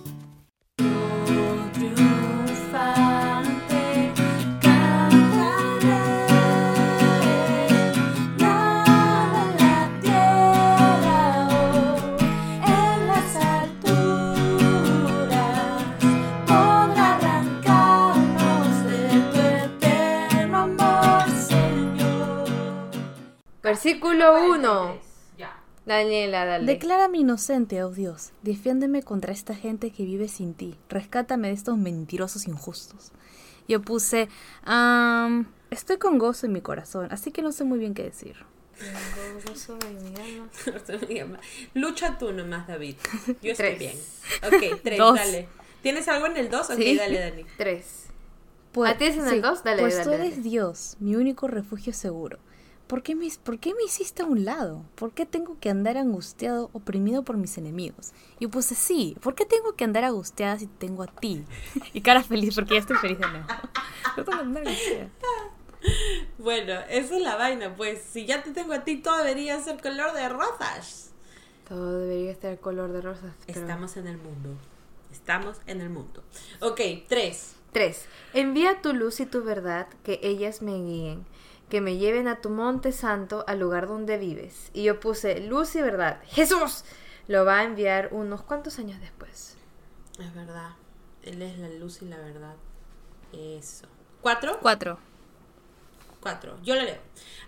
Versículo 24.18 24.52
1. 24.94 25.08
Daniela, 25.86 26.44
dale. 26.44 26.66
Declárame 26.66 27.18
inocente, 27.18 27.82
oh 27.82 27.90
Dios. 27.90 28.32
Defiéndeme 28.42 29.02
contra 29.02 29.32
esta 29.32 29.54
gente 29.54 29.90
que 29.90 30.04
vive 30.04 30.28
sin 30.28 30.52
ti. 30.52 30.74
Rescátame 30.90 31.48
de 31.48 31.54
estos 31.54 31.78
mentirosos 31.78 32.46
injustos. 32.46 33.10
Yo 33.68 33.80
puse, 33.80 34.28
um, 34.66 35.46
estoy 35.70 35.96
con 35.96 36.18
gozo 36.18 36.44
en 36.44 36.52
mi 36.52 36.60
corazón, 36.60 37.08
así 37.10 37.32
que 37.32 37.40
no 37.40 37.52
sé 37.52 37.64
muy 37.64 37.78
bien 37.78 37.94
qué 37.94 38.02
decir. 38.02 38.36
Gozo 39.46 39.78
en 39.86 40.12
mi 41.08 41.18
alma. 41.20 41.40
Lucha 41.72 42.18
tú 42.18 42.32
nomás, 42.34 42.66
David. 42.68 42.96
Yo 43.42 43.52
estoy 43.52 43.76
bien. 43.76 43.96
Ok, 44.46 44.80
tres, 44.82 44.98
dale. 44.98 45.48
¿Tienes 45.82 46.06
algo 46.08 46.26
en 46.26 46.36
el 46.36 46.50
dos? 46.50 46.68
Ok, 46.68 46.76
Sí. 46.76 46.96
dale, 46.98 47.18
Dani. 47.18 47.44
Tres. 47.56 48.08
Pues, 48.72 48.92
¿Ah, 48.92 48.98
tienes 48.98 49.16
en 49.18 49.28
el 49.28 49.40
dos? 49.40 49.64
Dale, 49.64 49.80
pues 49.80 49.94
dale, 49.94 50.04
tú 50.04 50.10
dale. 50.10 50.26
eres 50.26 50.42
Dios, 50.44 50.96
mi 51.00 51.16
único 51.16 51.48
refugio 51.48 51.94
seguro. 51.94 52.38
¿Por 52.88 53.02
qué, 53.02 53.14
me, 53.14 53.28
¿por 53.44 53.58
qué 53.60 53.74
me 53.74 53.84
hiciste 53.84 54.22
a 54.22 54.26
un 54.26 54.44
lado? 54.44 54.82
¿Por 54.96 55.12
qué 55.12 55.24
tengo 55.26 55.56
que 55.60 55.70
andar 55.70 55.96
angustiado, 55.96 56.70
oprimido 56.72 57.22
por 57.22 57.36
mis 57.36 57.56
enemigos? 57.58 58.12
Y 58.40 58.44
yo 58.44 58.50
puse, 58.50 58.74
sí, 58.74 59.16
¿por 59.20 59.34
qué 59.36 59.44
tengo 59.44 59.74
que 59.76 59.84
andar 59.84 60.02
angustiada 60.04 60.58
si 60.58 60.66
te 60.66 60.86
tengo 60.86 61.02
a 61.04 61.06
ti? 61.06 61.44
Y 61.92 62.00
cara 62.00 62.22
feliz, 62.24 62.54
porque 62.56 62.74
ya 62.74 62.80
estoy 62.80 62.96
feliz 62.96 63.18
de 63.20 63.28
nuevo. 63.28 63.46
No 64.16 64.24
tengo 64.24 64.38
que 64.38 64.44
andar 64.44 64.66
angustiada. 64.66 65.10
Bueno, 66.38 66.72
esa 66.88 67.16
es 67.16 67.22
la 67.22 67.36
vaina, 67.36 67.76
pues 67.76 68.02
si 68.02 68.26
ya 68.26 68.42
te 68.42 68.50
tengo 68.52 68.72
a 68.72 68.84
ti, 68.84 68.96
todo 68.96 69.16
debería 69.18 69.60
ser 69.60 69.80
color 69.80 70.12
de 70.12 70.28
rosas. 70.28 71.12
Todo 71.68 72.00
debería 72.00 72.30
estar 72.32 72.58
color 72.58 72.92
de 72.92 73.00
rosas. 73.00 73.32
pero- 73.46 73.60
Estamos 73.60 73.96
en 73.96 74.06
el 74.08 74.16
mundo. 74.18 74.50
Estamos 75.12 75.58
en 75.66 75.80
el 75.80 75.90
mundo. 75.90 76.22
Ok, 76.60 76.80
tres. 77.08 77.54
3. 77.72 78.06
Envía 78.32 78.80
tu 78.80 78.94
luz 78.94 79.20
y 79.20 79.26
tu 79.26 79.44
verdad, 79.44 79.86
que 80.02 80.18
ellas 80.22 80.62
me 80.62 80.72
guíen, 80.82 81.26
que 81.68 81.80
me 81.80 81.96
lleven 81.96 82.28
a 82.28 82.40
tu 82.40 82.50
monte 82.50 82.92
santo, 82.92 83.44
al 83.46 83.60
lugar 83.60 83.88
donde 83.88 84.18
vives. 84.18 84.70
Y 84.72 84.84
yo 84.84 85.00
puse 85.00 85.40
luz 85.40 85.74
y 85.76 85.82
verdad. 85.82 86.20
Jesús 86.26 86.84
lo 87.26 87.44
va 87.44 87.58
a 87.58 87.64
enviar 87.64 88.08
unos 88.12 88.42
cuantos 88.42 88.78
años 88.78 89.00
después. 89.00 89.56
Es 90.18 90.34
verdad. 90.34 90.72
Él 91.22 91.42
es 91.42 91.58
la 91.58 91.68
luz 91.68 92.02
y 92.02 92.06
la 92.06 92.18
verdad. 92.18 92.56
Eso. 93.32 93.86
¿Cuatro? 94.22 94.58
Cuatro. 94.60 94.98
Cuatro. 96.20 96.58
Yo 96.62 96.74
lo 96.74 96.82
leo. 96.82 96.98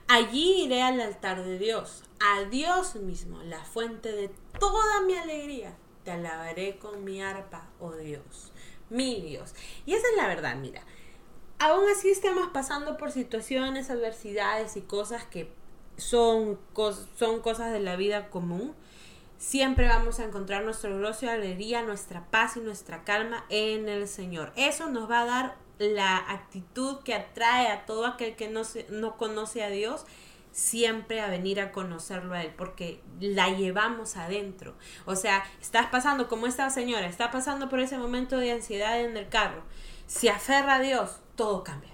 Allí 0.07 0.65
iré 0.65 0.83
al 0.83 1.01
altar 1.01 1.45
de 1.45 1.59
Dios, 1.59 2.03
a 2.21 2.45
Dios 2.45 2.97
mismo, 2.97 3.43
la 3.43 3.65
fuente 3.65 4.13
de 4.13 4.31
toda 4.59 5.03
mi 5.03 5.15
alegría. 5.17 5.77
Te 6.05 6.13
alabaré 6.13 6.79
con 6.79 7.05
mi 7.05 7.23
arpa, 7.23 7.69
oh 7.79 7.93
Dios, 7.93 8.53
mi 8.89 9.21
Dios. 9.21 9.55
Y 9.87 9.95
esa 9.95 10.07
es 10.09 10.17
la 10.17 10.29
verdad, 10.29 10.57
mira. 10.57 10.83
Aún 11.61 11.85
así 11.95 12.11
estamos 12.11 12.49
pasando 12.49 12.97
por 12.97 13.11
situaciones, 13.13 13.91
adversidades 13.91 14.77
y 14.77 14.81
cosas 14.81 15.25
que 15.25 15.53
son, 15.99 16.59
son 17.19 17.41
cosas 17.41 17.73
de 17.73 17.81
la 17.81 17.97
vida 17.97 18.31
común. 18.31 18.75
Siempre 19.37 19.87
vamos 19.87 20.21
a 20.21 20.25
encontrar 20.25 20.65
nuestro 20.65 20.99
gozo 21.01 21.27
y 21.27 21.29
alegría, 21.29 21.83
nuestra 21.83 22.25
paz 22.31 22.57
y 22.57 22.61
nuestra 22.61 23.05
calma 23.05 23.45
en 23.51 23.89
el 23.89 24.09
Señor. 24.09 24.53
Eso 24.57 24.89
nos 24.91 25.11
va 25.11 25.21
a 25.21 25.27
dar 25.27 25.57
la 25.79 26.17
actitud 26.17 26.99
que 27.05 27.15
atrae 27.15 27.69
a 27.69 27.85
todo 27.85 28.07
aquel 28.07 28.37
que 28.37 28.49
no, 28.49 28.65
se- 28.65 28.87
no 28.91 29.17
conoce 29.19 29.63
a 29.63 29.69
Dios 29.71 30.05
siempre 30.53 31.21
a 31.21 31.29
venir 31.29 31.61
a 31.61 31.73
conocerlo 31.73 32.35
a 32.35 32.43
Él, 32.43 32.53
porque 32.57 33.01
la 33.21 33.51
llevamos 33.51 34.17
adentro. 34.17 34.75
O 35.07 35.15
sea, 35.15 35.45
estás 35.61 35.87
pasando, 35.87 36.27
como 36.29 36.47
esta 36.47 36.69
señora, 36.71 37.07
está 37.07 37.31
pasando 37.31 37.69
por 37.69 37.81
ese 37.81 37.99
momento 37.99 38.37
de 38.39 38.53
ansiedad 38.53 39.01
en 39.01 39.17
el 39.17 39.29
carro. 39.29 39.63
Se 40.11 40.29
aferra 40.29 40.75
a 40.75 40.81
Dios, 40.81 41.21
todo 41.37 41.63
cambia 41.63 41.93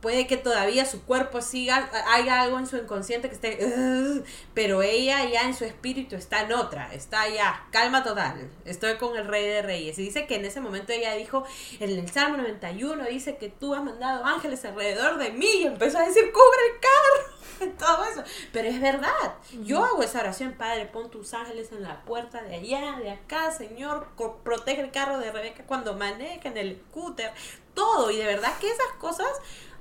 puede 0.00 0.26
que 0.26 0.36
todavía 0.36 0.84
su 0.84 1.02
cuerpo 1.02 1.42
siga, 1.42 1.90
haya 2.08 2.42
algo 2.42 2.58
en 2.58 2.66
su 2.66 2.76
inconsciente 2.76 3.28
que 3.28 3.34
esté, 3.34 4.22
pero 4.54 4.82
ella 4.82 5.24
ya 5.24 5.42
en 5.42 5.54
su 5.54 5.64
espíritu 5.64 6.16
está 6.16 6.42
en 6.42 6.52
otra, 6.52 6.92
está 6.94 7.28
ya, 7.28 7.66
calma 7.72 8.04
total, 8.04 8.48
estoy 8.64 8.96
con 8.96 9.16
el 9.16 9.26
rey 9.26 9.46
de 9.46 9.62
reyes. 9.62 9.98
Y 9.98 10.02
dice 10.04 10.26
que 10.26 10.36
en 10.36 10.44
ese 10.44 10.60
momento 10.60 10.92
ella 10.92 11.14
dijo, 11.14 11.44
en 11.80 11.90
el 11.90 12.08
Salmo 12.10 12.36
91 12.36 13.04
dice 13.06 13.36
que 13.36 13.48
tú 13.48 13.74
has 13.74 13.82
mandado 13.82 14.24
ángeles 14.24 14.64
alrededor 14.64 15.18
de 15.18 15.30
mí 15.30 15.50
y 15.60 15.66
empezó 15.66 15.98
a 15.98 16.06
decir, 16.06 16.30
cubre 16.32 16.60
el 16.72 16.80
carro, 16.80 17.38
todo 17.78 18.04
eso. 18.04 18.22
Pero 18.52 18.68
es 18.68 18.80
verdad, 18.80 19.34
yo 19.62 19.84
hago 19.84 20.02
esa 20.02 20.20
oración, 20.20 20.52
Padre, 20.52 20.86
pon 20.86 21.10
tus 21.10 21.34
ángeles 21.34 21.72
en 21.72 21.82
la 21.82 22.04
puerta 22.04 22.42
de 22.42 22.56
allá, 22.56 22.98
de 23.02 23.10
acá, 23.10 23.50
Señor, 23.50 24.08
protege 24.44 24.80
el 24.80 24.90
carro 24.90 25.18
de 25.18 25.32
Rebeca 25.32 25.64
cuando 25.66 25.94
maneja 25.94 26.48
en 26.48 26.56
el 26.56 26.80
scooter, 26.88 27.32
todo. 27.74 28.10
Y 28.10 28.16
de 28.16 28.26
verdad 28.26 28.52
que 28.60 28.68
esas 28.68 28.92
cosas 28.98 29.28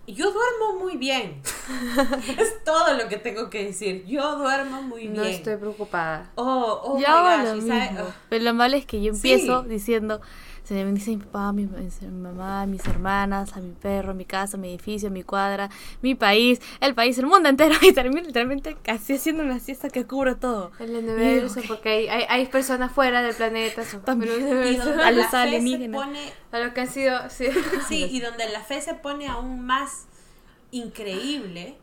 yo 0.07 0.31
duermo 0.31 0.79
muy 0.79 0.97
bien. 0.97 1.41
es 2.39 2.63
todo 2.63 2.93
lo 2.93 3.07
que 3.09 3.17
tengo 3.17 3.49
que 3.49 3.65
decir. 3.65 4.05
Yo 4.05 4.37
duermo 4.37 4.81
muy 4.81 5.01
bien. 5.01 5.13
No 5.15 5.23
estoy 5.23 5.57
preocupada. 5.57 6.31
Oh, 6.35 6.81
oh 6.83 6.99
yo 6.99 7.07
my 7.07 7.37
gosh, 7.37 7.45
lo 7.45 7.55
mismo. 7.55 8.13
Pero 8.29 8.43
lo 8.43 8.53
malo 8.53 8.75
es 8.77 8.85
que 8.85 9.01
yo 9.01 9.11
empiezo 9.13 9.63
Sí. 9.63 9.69
diciendo, 9.69 10.21
se 10.67 10.73
me 10.73 10.83
bendice 10.83 11.11
mi 11.11 11.17
papá, 11.17 11.53
mi, 11.53 11.65
mi 11.65 12.07
mamá, 12.09 12.65
mis 12.65 12.85
hermanas, 12.85 13.55
a 13.55 13.61
mi 13.61 13.71
perro, 13.71 14.13
mi 14.13 14.25
casa, 14.25 14.57
mi 14.57 14.67
edificio, 14.67 15.09
mi 15.09 15.23
cuadra, 15.23 15.69
mi 16.01 16.13
país, 16.13 16.59
el 16.81 16.93
país, 16.93 17.17
el 17.19 17.25
mundo 17.27 17.47
entero. 17.47 17.73
Y 17.81 17.93
termino 17.93 18.21
literalmente 18.21 18.75
casi 18.83 19.13
haciendo 19.15 19.43
una 19.43 19.59
siesta 19.59 19.89
que 19.89 20.05
cubro 20.05 20.35
todo. 20.35 20.71
El 20.79 20.95
universo, 20.97 21.61
porque 21.69 21.89
hay, 21.89 22.07
hay, 22.09 22.25
hay 22.27 22.45
personas 22.47 22.91
fuera 22.91 23.21
del 23.21 23.33
planeta. 23.33 23.85
son- 23.85 24.01
También. 24.03 24.33
el 24.33 24.39
y 24.41 24.43
universo. 24.43 24.89
donde 24.89 25.03
A 25.03 25.11
los 25.11 25.17
la 25.19 25.23
fe 25.25 25.29
se 25.31 25.37
alienígenas. 25.37 26.03
pone, 26.03 26.33
A 26.51 26.59
lo 26.59 26.73
que 26.73 26.81
han 26.81 26.87
sido. 26.89 27.17
Sí. 27.29 27.45
sí, 27.87 28.03
y 28.11 28.19
donde 28.19 28.49
la 28.49 28.59
fe 28.61 28.81
se 28.81 28.93
pone 28.93 29.27
aún 29.29 29.65
más 29.65 30.07
increíble, 30.71 31.77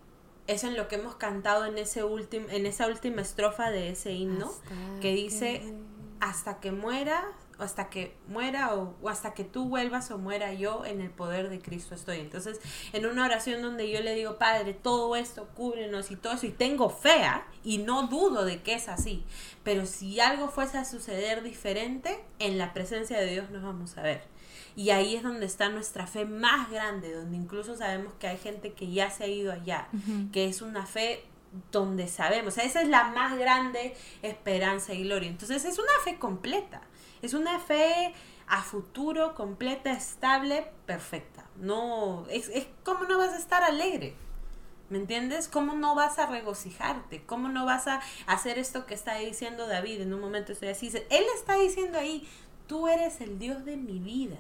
es 0.46 0.62
en 0.64 0.76
lo 0.76 0.88
que 0.88 0.96
hemos 0.96 1.14
cantado 1.16 1.64
en 1.64 1.78
ese 1.78 2.04
último, 2.04 2.46
en 2.50 2.66
esa 2.66 2.86
última 2.86 3.22
estrofa 3.22 3.70
de 3.70 3.90
ese 3.90 4.12
himno, 4.12 4.46
Hasta 4.50 5.00
que 5.00 5.14
dice 5.14 5.60
que- 5.60 5.74
hasta 6.20 6.60
que 6.60 6.70
muera, 6.72 7.24
hasta 7.58 7.88
que 7.88 8.16
muera 8.28 8.74
o, 8.74 8.96
o 9.00 9.08
hasta 9.08 9.34
que 9.34 9.44
tú 9.44 9.68
vuelvas 9.68 10.10
o 10.10 10.18
muera 10.18 10.52
yo 10.52 10.84
en 10.84 11.00
el 11.00 11.10
poder 11.10 11.50
de 11.50 11.60
Cristo 11.60 11.94
estoy. 11.94 12.18
Entonces, 12.18 12.60
en 12.92 13.06
una 13.06 13.24
oración 13.24 13.62
donde 13.62 13.90
yo 13.90 14.00
le 14.00 14.14
digo, 14.14 14.38
Padre, 14.38 14.74
todo 14.74 15.16
esto, 15.16 15.48
cúbrenos 15.54 16.10
y 16.10 16.16
todo 16.16 16.34
eso, 16.34 16.46
y 16.46 16.50
tengo 16.50 16.90
fe, 16.90 17.22
¿ah? 17.24 17.46
y 17.62 17.78
no 17.78 18.06
dudo 18.08 18.44
de 18.44 18.62
que 18.62 18.74
es 18.74 18.88
así, 18.88 19.24
pero 19.62 19.86
si 19.86 20.20
algo 20.20 20.48
fuese 20.48 20.78
a 20.78 20.84
suceder 20.84 21.42
diferente, 21.42 22.24
en 22.38 22.58
la 22.58 22.72
presencia 22.72 23.18
de 23.18 23.26
Dios 23.26 23.50
nos 23.50 23.62
vamos 23.62 23.96
a 23.96 24.02
ver. 24.02 24.22
Y 24.76 24.90
ahí 24.90 25.14
es 25.14 25.22
donde 25.22 25.46
está 25.46 25.68
nuestra 25.68 26.06
fe 26.06 26.24
más 26.24 26.68
grande, 26.70 27.12
donde 27.12 27.36
incluso 27.36 27.76
sabemos 27.76 28.12
que 28.18 28.26
hay 28.26 28.38
gente 28.38 28.72
que 28.72 28.90
ya 28.90 29.08
se 29.10 29.24
ha 29.24 29.26
ido 29.28 29.52
allá, 29.52 29.88
que 30.32 30.46
es 30.46 30.62
una 30.62 30.84
fe 30.84 31.24
donde 31.70 32.08
sabemos, 32.08 32.54
o 32.54 32.56
sea, 32.56 32.64
esa 32.64 32.82
es 32.82 32.88
la 32.88 33.04
más 33.04 33.38
grande 33.38 33.94
esperanza 34.22 34.92
y 34.92 35.04
gloria. 35.04 35.28
Entonces 35.28 35.64
es 35.64 35.78
una 35.78 35.92
fe 36.04 36.18
completa, 36.18 36.82
es 37.24 37.34
una 37.34 37.58
fe 37.58 38.12
a 38.46 38.62
futuro, 38.62 39.34
completa, 39.34 39.92
estable, 39.92 40.70
perfecta. 40.86 41.46
No, 41.56 42.26
es, 42.28 42.48
es 42.50 42.66
como 42.84 43.04
no 43.04 43.18
vas 43.18 43.32
a 43.32 43.38
estar 43.38 43.62
alegre. 43.62 44.14
¿Me 44.90 44.98
entiendes? 44.98 45.48
¿Cómo 45.48 45.74
no 45.74 45.94
vas 45.94 46.18
a 46.18 46.26
regocijarte? 46.26 47.24
¿Cómo 47.24 47.48
no 47.48 47.64
vas 47.64 47.86
a 47.86 48.00
hacer 48.26 48.58
esto 48.58 48.84
que 48.84 48.94
está 48.94 49.16
diciendo 49.16 49.66
David? 49.66 50.02
En 50.02 50.12
un 50.12 50.20
momento 50.20 50.52
estoy 50.52 50.68
así. 50.68 50.88
Él 50.88 51.24
está 51.34 51.54
diciendo 51.54 51.98
ahí, 51.98 52.28
tú 52.66 52.86
eres 52.86 53.20
el 53.20 53.38
Dios 53.38 53.64
de 53.64 53.76
mi 53.76 53.98
vida. 53.98 54.38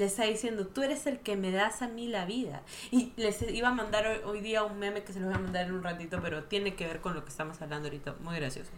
Le 0.00 0.06
está 0.06 0.24
diciendo, 0.24 0.66
tú 0.66 0.82
eres 0.82 1.06
el 1.06 1.18
que 1.18 1.36
me 1.36 1.50
das 1.50 1.82
a 1.82 1.86
mí 1.86 2.08
la 2.08 2.24
vida. 2.24 2.62
Y 2.90 3.12
les 3.16 3.42
iba 3.42 3.68
a 3.68 3.74
mandar 3.74 4.06
hoy, 4.06 4.18
hoy 4.24 4.40
día 4.40 4.62
un 4.64 4.78
meme 4.78 5.04
que 5.04 5.12
se 5.12 5.20
los 5.20 5.28
voy 5.28 5.36
a 5.36 5.38
mandar 5.38 5.66
en 5.66 5.74
un 5.74 5.82
ratito, 5.82 6.20
pero 6.22 6.44
tiene 6.44 6.74
que 6.74 6.86
ver 6.86 7.02
con 7.02 7.12
lo 7.12 7.22
que 7.22 7.28
estamos 7.28 7.60
hablando 7.60 7.88
ahorita. 7.88 8.14
Muy 8.20 8.36
gracioso. 8.36 8.70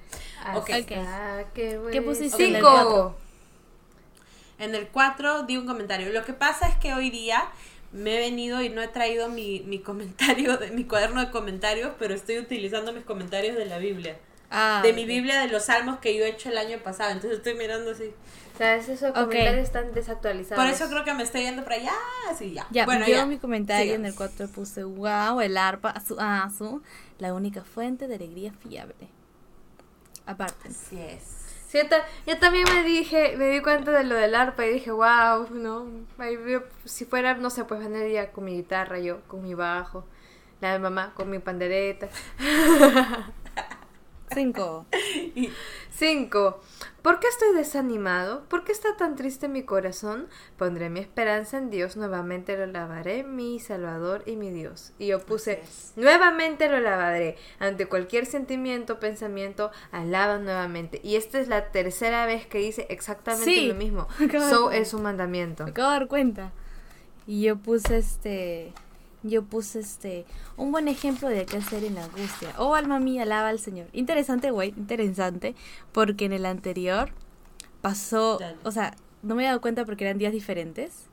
Ok. 0.57 0.71
Hasta 0.71 1.53
que 1.55 1.81
¿Qué 1.93 2.03
pusiste 2.03 2.45
en 2.45 2.57
el 2.57 2.57
Cinco. 2.57 3.15
En 4.59 4.75
el 4.75 4.89
4 4.89 5.45
di 5.45 5.57
un 5.57 5.65
comentario. 5.65 6.11
Lo 6.11 6.25
que 6.25 6.33
pasa 6.33 6.69
es 6.69 6.75
que 6.77 6.93
hoy 6.93 7.11
día 7.11 7.49
me 7.93 8.17
he 8.17 8.19
venido 8.19 8.61
y 8.61 8.69
no 8.69 8.83
he 8.83 8.89
traído 8.89 9.29
mi, 9.29 9.61
mi 9.61 9.79
comentario, 9.79 10.57
de, 10.57 10.73
mi 10.73 10.85
cuaderno 10.85 11.21
de 11.21 11.31
comentarios, 11.31 11.93
pero 12.01 12.15
estoy 12.15 12.41
utilizando 12.41 12.93
mis 12.93 13.05
comentarios 13.05 13.57
de 13.57 13.67
la 13.67 13.79
Biblia. 13.79 14.19
Ah, 14.51 14.81
de 14.83 14.93
mi. 14.93 15.05
Biblia 15.05 15.41
de 15.41 15.49
los 15.49 15.67
salmos 15.67 15.99
que 16.01 16.17
yo 16.17 16.25
he 16.25 16.31
hecho 16.31 16.49
el 16.49 16.59
año 16.59 16.79
pasado. 16.79 17.13
Entonces 17.13 17.39
estoy 17.39 17.55
mirando 17.55 17.93
así. 17.93 18.13
O 18.55 18.57
sea, 18.59 18.77
esos 18.77 19.01
comentarios 19.13 19.65
están 19.65 19.93
desactualizados. 19.95 20.63
Por 20.63 20.73
eso 20.73 20.89
creo 20.89 21.05
que 21.05 21.15
me 21.15 21.23
estoy 21.23 21.43
yendo 21.43 21.65
para 21.65 21.77
allá. 21.77 21.93
Así 22.31 22.53
ya. 22.53 22.67
Ya, 22.71 22.85
bueno, 22.85 23.07
yo 23.07 23.15
ya. 23.17 23.27
mi 23.27 23.39
comentario 23.39 23.95
en 23.95 24.05
el 24.05 24.15
4 24.15 24.49
puse, 24.49 24.85
wow, 24.85 25.41
el 25.41 25.57
arpa, 25.57 25.91
azul, 25.91 26.19
ah, 26.21 26.45
azul, 26.45 26.83
la 27.19 27.33
única 27.35 27.65
fuente 27.65 28.07
de 28.09 28.17
alegría 28.17 28.53
fiable. 28.53 29.09
Aparte. 30.27 30.69
Así 30.69 31.01
es. 31.01 31.23
Sí, 31.69 31.79
yo, 31.79 31.89
ta- 31.89 32.05
yo 32.27 32.39
también 32.39 32.67
me 32.75 32.83
dije, 32.85 33.35
me 33.39 33.49
di 33.49 33.63
cuenta 33.63 33.93
de 33.93 34.05
lo 34.05 34.15
del 34.15 34.35
arpa 34.35 34.67
y 34.67 34.75
dije, 34.75 34.91
wow, 34.91 35.49
no, 35.51 35.87
si 36.85 37.07
fuera, 37.07 37.33
no 37.35 37.49
sé, 37.49 37.65
pues 37.65 37.81
vendría 37.81 38.31
con 38.31 38.45
mi 38.45 38.55
guitarra, 38.55 38.99
yo 38.99 39.23
con 39.27 39.43
mi 39.43 39.55
bajo, 39.55 40.05
la 40.61 40.75
de 40.75 40.79
mamá 40.79 41.13
con 41.15 41.31
mi 41.31 41.39
pandereta. 41.39 42.09
5. 44.35 44.87
Cinco. 45.95 46.61
¿Por 47.03 47.19
qué 47.19 47.27
estoy 47.29 47.53
desanimado? 47.55 48.45
¿Por 48.49 48.63
qué 48.65 48.71
está 48.73 48.97
tan 48.97 49.17
triste 49.17 49.49
mi 49.49 49.65
corazón? 49.65 50.29
Pondré 50.57 50.89
mi 50.89 51.01
esperanza 51.01 51.59
en 51.59 51.69
Dios, 51.69 51.97
nuevamente 51.97 52.57
lo 52.57 52.67
lavaré, 52.67 53.25
mi 53.25 53.59
Salvador 53.59 54.23
y 54.25 54.37
mi 54.37 54.51
Dios. 54.51 54.93
Y 54.99 55.09
yo 55.09 55.19
puse, 55.21 55.63
nuevamente 55.97 56.69
lo 56.69 56.79
lavaré. 56.81 57.37
Ante 57.59 57.87
cualquier 57.87 58.27
sentimiento, 58.27 59.01
pensamiento, 59.01 59.73
alaba 59.91 60.39
nuevamente. 60.39 61.01
Y 61.03 61.17
esta 61.17 61.41
es 61.41 61.49
la 61.49 61.73
tercera 61.73 62.25
vez 62.27 62.47
que 62.47 62.59
dice 62.59 62.87
exactamente 62.89 63.45
Sí. 63.45 63.67
lo 63.67 63.75
mismo. 63.75 64.07
So 64.49 64.71
es 64.71 64.95
un 64.95 65.03
mandamiento. 65.03 65.65
Me 65.65 65.71
acabo 65.71 65.91
de 65.91 65.99
dar 65.99 66.09
cuenta. 66.09 66.53
Y 67.27 67.43
yo 67.43 67.57
puse 67.57 67.99
este. 67.99 68.73
Yo 69.23 69.45
puse 69.45 69.81
este. 69.81 70.25
Un 70.57 70.73
buen 70.73 70.89
ejemplo 70.89 71.29
de 71.29 71.47
qué 71.47 71.59
hacer 71.59 71.85
en 71.85 71.95
la 71.95 72.05
angustia. 72.05 72.55
Oh, 72.59 72.75
alma 72.75 72.99
mía, 72.99 73.23
alaba 73.23 73.49
al 73.49 73.59
Señor. 73.59 73.87
Interesante, 73.93 74.51
güey. 74.51 74.71
Interesante. 74.77 75.55
Porque 75.93 76.25
en 76.25 76.33
el 76.33 76.47
anterior 76.47 77.11
pasó. 77.81 78.39
Dale. 78.39 78.57
O 78.65 78.73
sea, 78.73 78.97
no 79.23 79.35
me 79.35 79.45
he 79.45 79.47
dado 79.47 79.61
cuenta 79.61 79.85
porque 79.85 80.05
eran 80.05 80.19
días 80.19 80.33
diferentes. 80.33 81.07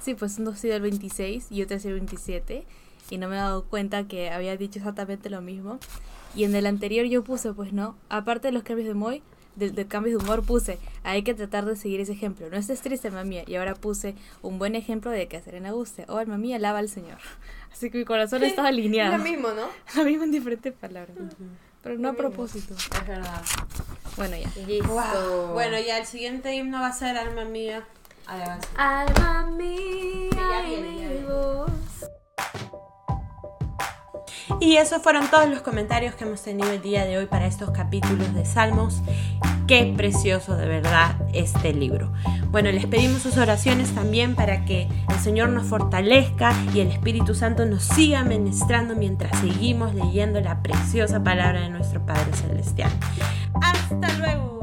Sí, 0.00 0.14
pues 0.14 0.38
uno 0.38 0.50
ha 0.50 0.56
sido 0.56 0.76
el 0.76 0.82
26 0.82 1.48
y 1.50 1.62
otro 1.62 1.76
ha 1.76 1.80
sido 1.80 1.94
el 1.94 2.00
27. 2.00 2.66
y 3.10 3.18
no 3.18 3.28
me 3.28 3.36
he 3.36 3.38
dado 3.38 3.64
cuenta 3.64 4.06
que 4.06 4.30
había 4.30 4.56
dicho 4.56 4.78
exactamente 4.78 5.30
lo 5.30 5.40
mismo. 5.42 5.78
Y 6.34 6.44
en 6.44 6.54
el 6.54 6.66
anterior 6.66 7.06
yo 7.06 7.24
puse, 7.24 7.52
pues 7.52 7.72
no, 7.72 7.96
aparte 8.08 8.48
de 8.48 8.52
los 8.52 8.62
cambios 8.62 8.86
de 8.86 8.94
humor, 8.94 9.18
del, 9.56 9.74
de 9.74 9.86
cambios 9.86 10.18
de 10.18 10.24
humor 10.24 10.44
puse, 10.44 10.78
hay 11.02 11.22
que 11.22 11.34
tratar 11.34 11.64
de 11.64 11.76
seguir 11.76 12.00
ese 12.00 12.12
ejemplo. 12.12 12.48
No 12.50 12.56
estés 12.56 12.80
triste, 12.80 13.10
mami. 13.10 13.42
Y 13.46 13.54
ahora 13.56 13.74
puse 13.74 14.14
un 14.42 14.58
buen 14.58 14.74
ejemplo 14.74 15.10
de 15.10 15.28
que 15.28 15.36
a 15.36 15.42
Serena 15.42 15.72
guste. 15.72 16.04
Oh, 16.08 16.24
mami, 16.24 16.54
alaba 16.54 16.78
al 16.78 16.88
Señor. 16.88 17.18
Así 17.72 17.90
que 17.90 17.98
mi 17.98 18.04
corazón 18.04 18.42
estaba 18.42 18.68
alineado. 18.68 19.16
lo 19.16 19.22
mismo, 19.22 19.48
¿no? 19.52 19.66
Lo 19.96 20.04
mismo 20.04 20.24
en 20.24 20.32
diferentes 20.32 20.72
palabras. 20.72 21.16
Pero 21.82 21.98
no 21.98 22.10
a 22.10 22.12
propósito. 22.12 22.74
Es 22.74 23.06
verdad. 23.06 23.42
Bueno, 24.16 24.36
ya. 24.36 24.50
Wow. 24.86 25.52
Bueno, 25.52 25.78
ya 25.78 25.98
el 25.98 26.06
siguiente 26.06 26.54
himno 26.54 26.80
va 26.80 26.88
a 26.88 26.92
ser 26.92 27.16
Alma 27.16 27.44
Mía. 27.44 27.84
Alabanza. 28.26 28.68
Alma 28.76 29.50
mía, 29.50 30.30
Ya 30.32 30.68
y 30.68 30.82
mi 30.82 31.24
voz. 31.24 31.70
Y 34.58 34.76
esos 34.76 35.02
fueron 35.02 35.30
todos 35.30 35.48
los 35.48 35.60
comentarios 35.60 36.14
que 36.14 36.24
hemos 36.24 36.42
tenido 36.42 36.70
el 36.70 36.82
día 36.82 37.04
de 37.04 37.18
hoy 37.18 37.26
para 37.26 37.46
estos 37.46 37.70
capítulos 37.70 38.34
de 38.34 38.44
Salmos. 38.44 39.02
Qué 39.66 39.94
precioso 39.96 40.56
de 40.56 40.66
verdad 40.66 41.16
este 41.32 41.72
libro. 41.72 42.12
Bueno, 42.50 42.72
les 42.72 42.86
pedimos 42.86 43.22
sus 43.22 43.36
oraciones 43.36 43.94
también 43.94 44.34
para 44.34 44.64
que 44.64 44.88
el 45.08 45.18
Señor 45.20 45.50
nos 45.50 45.66
fortalezca 45.66 46.52
y 46.74 46.80
el 46.80 46.88
Espíritu 46.88 47.34
Santo 47.34 47.64
nos 47.66 47.84
siga 47.84 48.24
ministrando 48.24 48.96
mientras 48.96 49.38
seguimos 49.38 49.94
leyendo 49.94 50.40
la 50.40 50.62
preciosa 50.62 51.22
palabra 51.22 51.60
de 51.60 51.70
nuestro 51.70 52.04
Padre 52.04 52.32
Celestial. 52.32 52.90
Hasta 53.62 54.12
luego. 54.18 54.59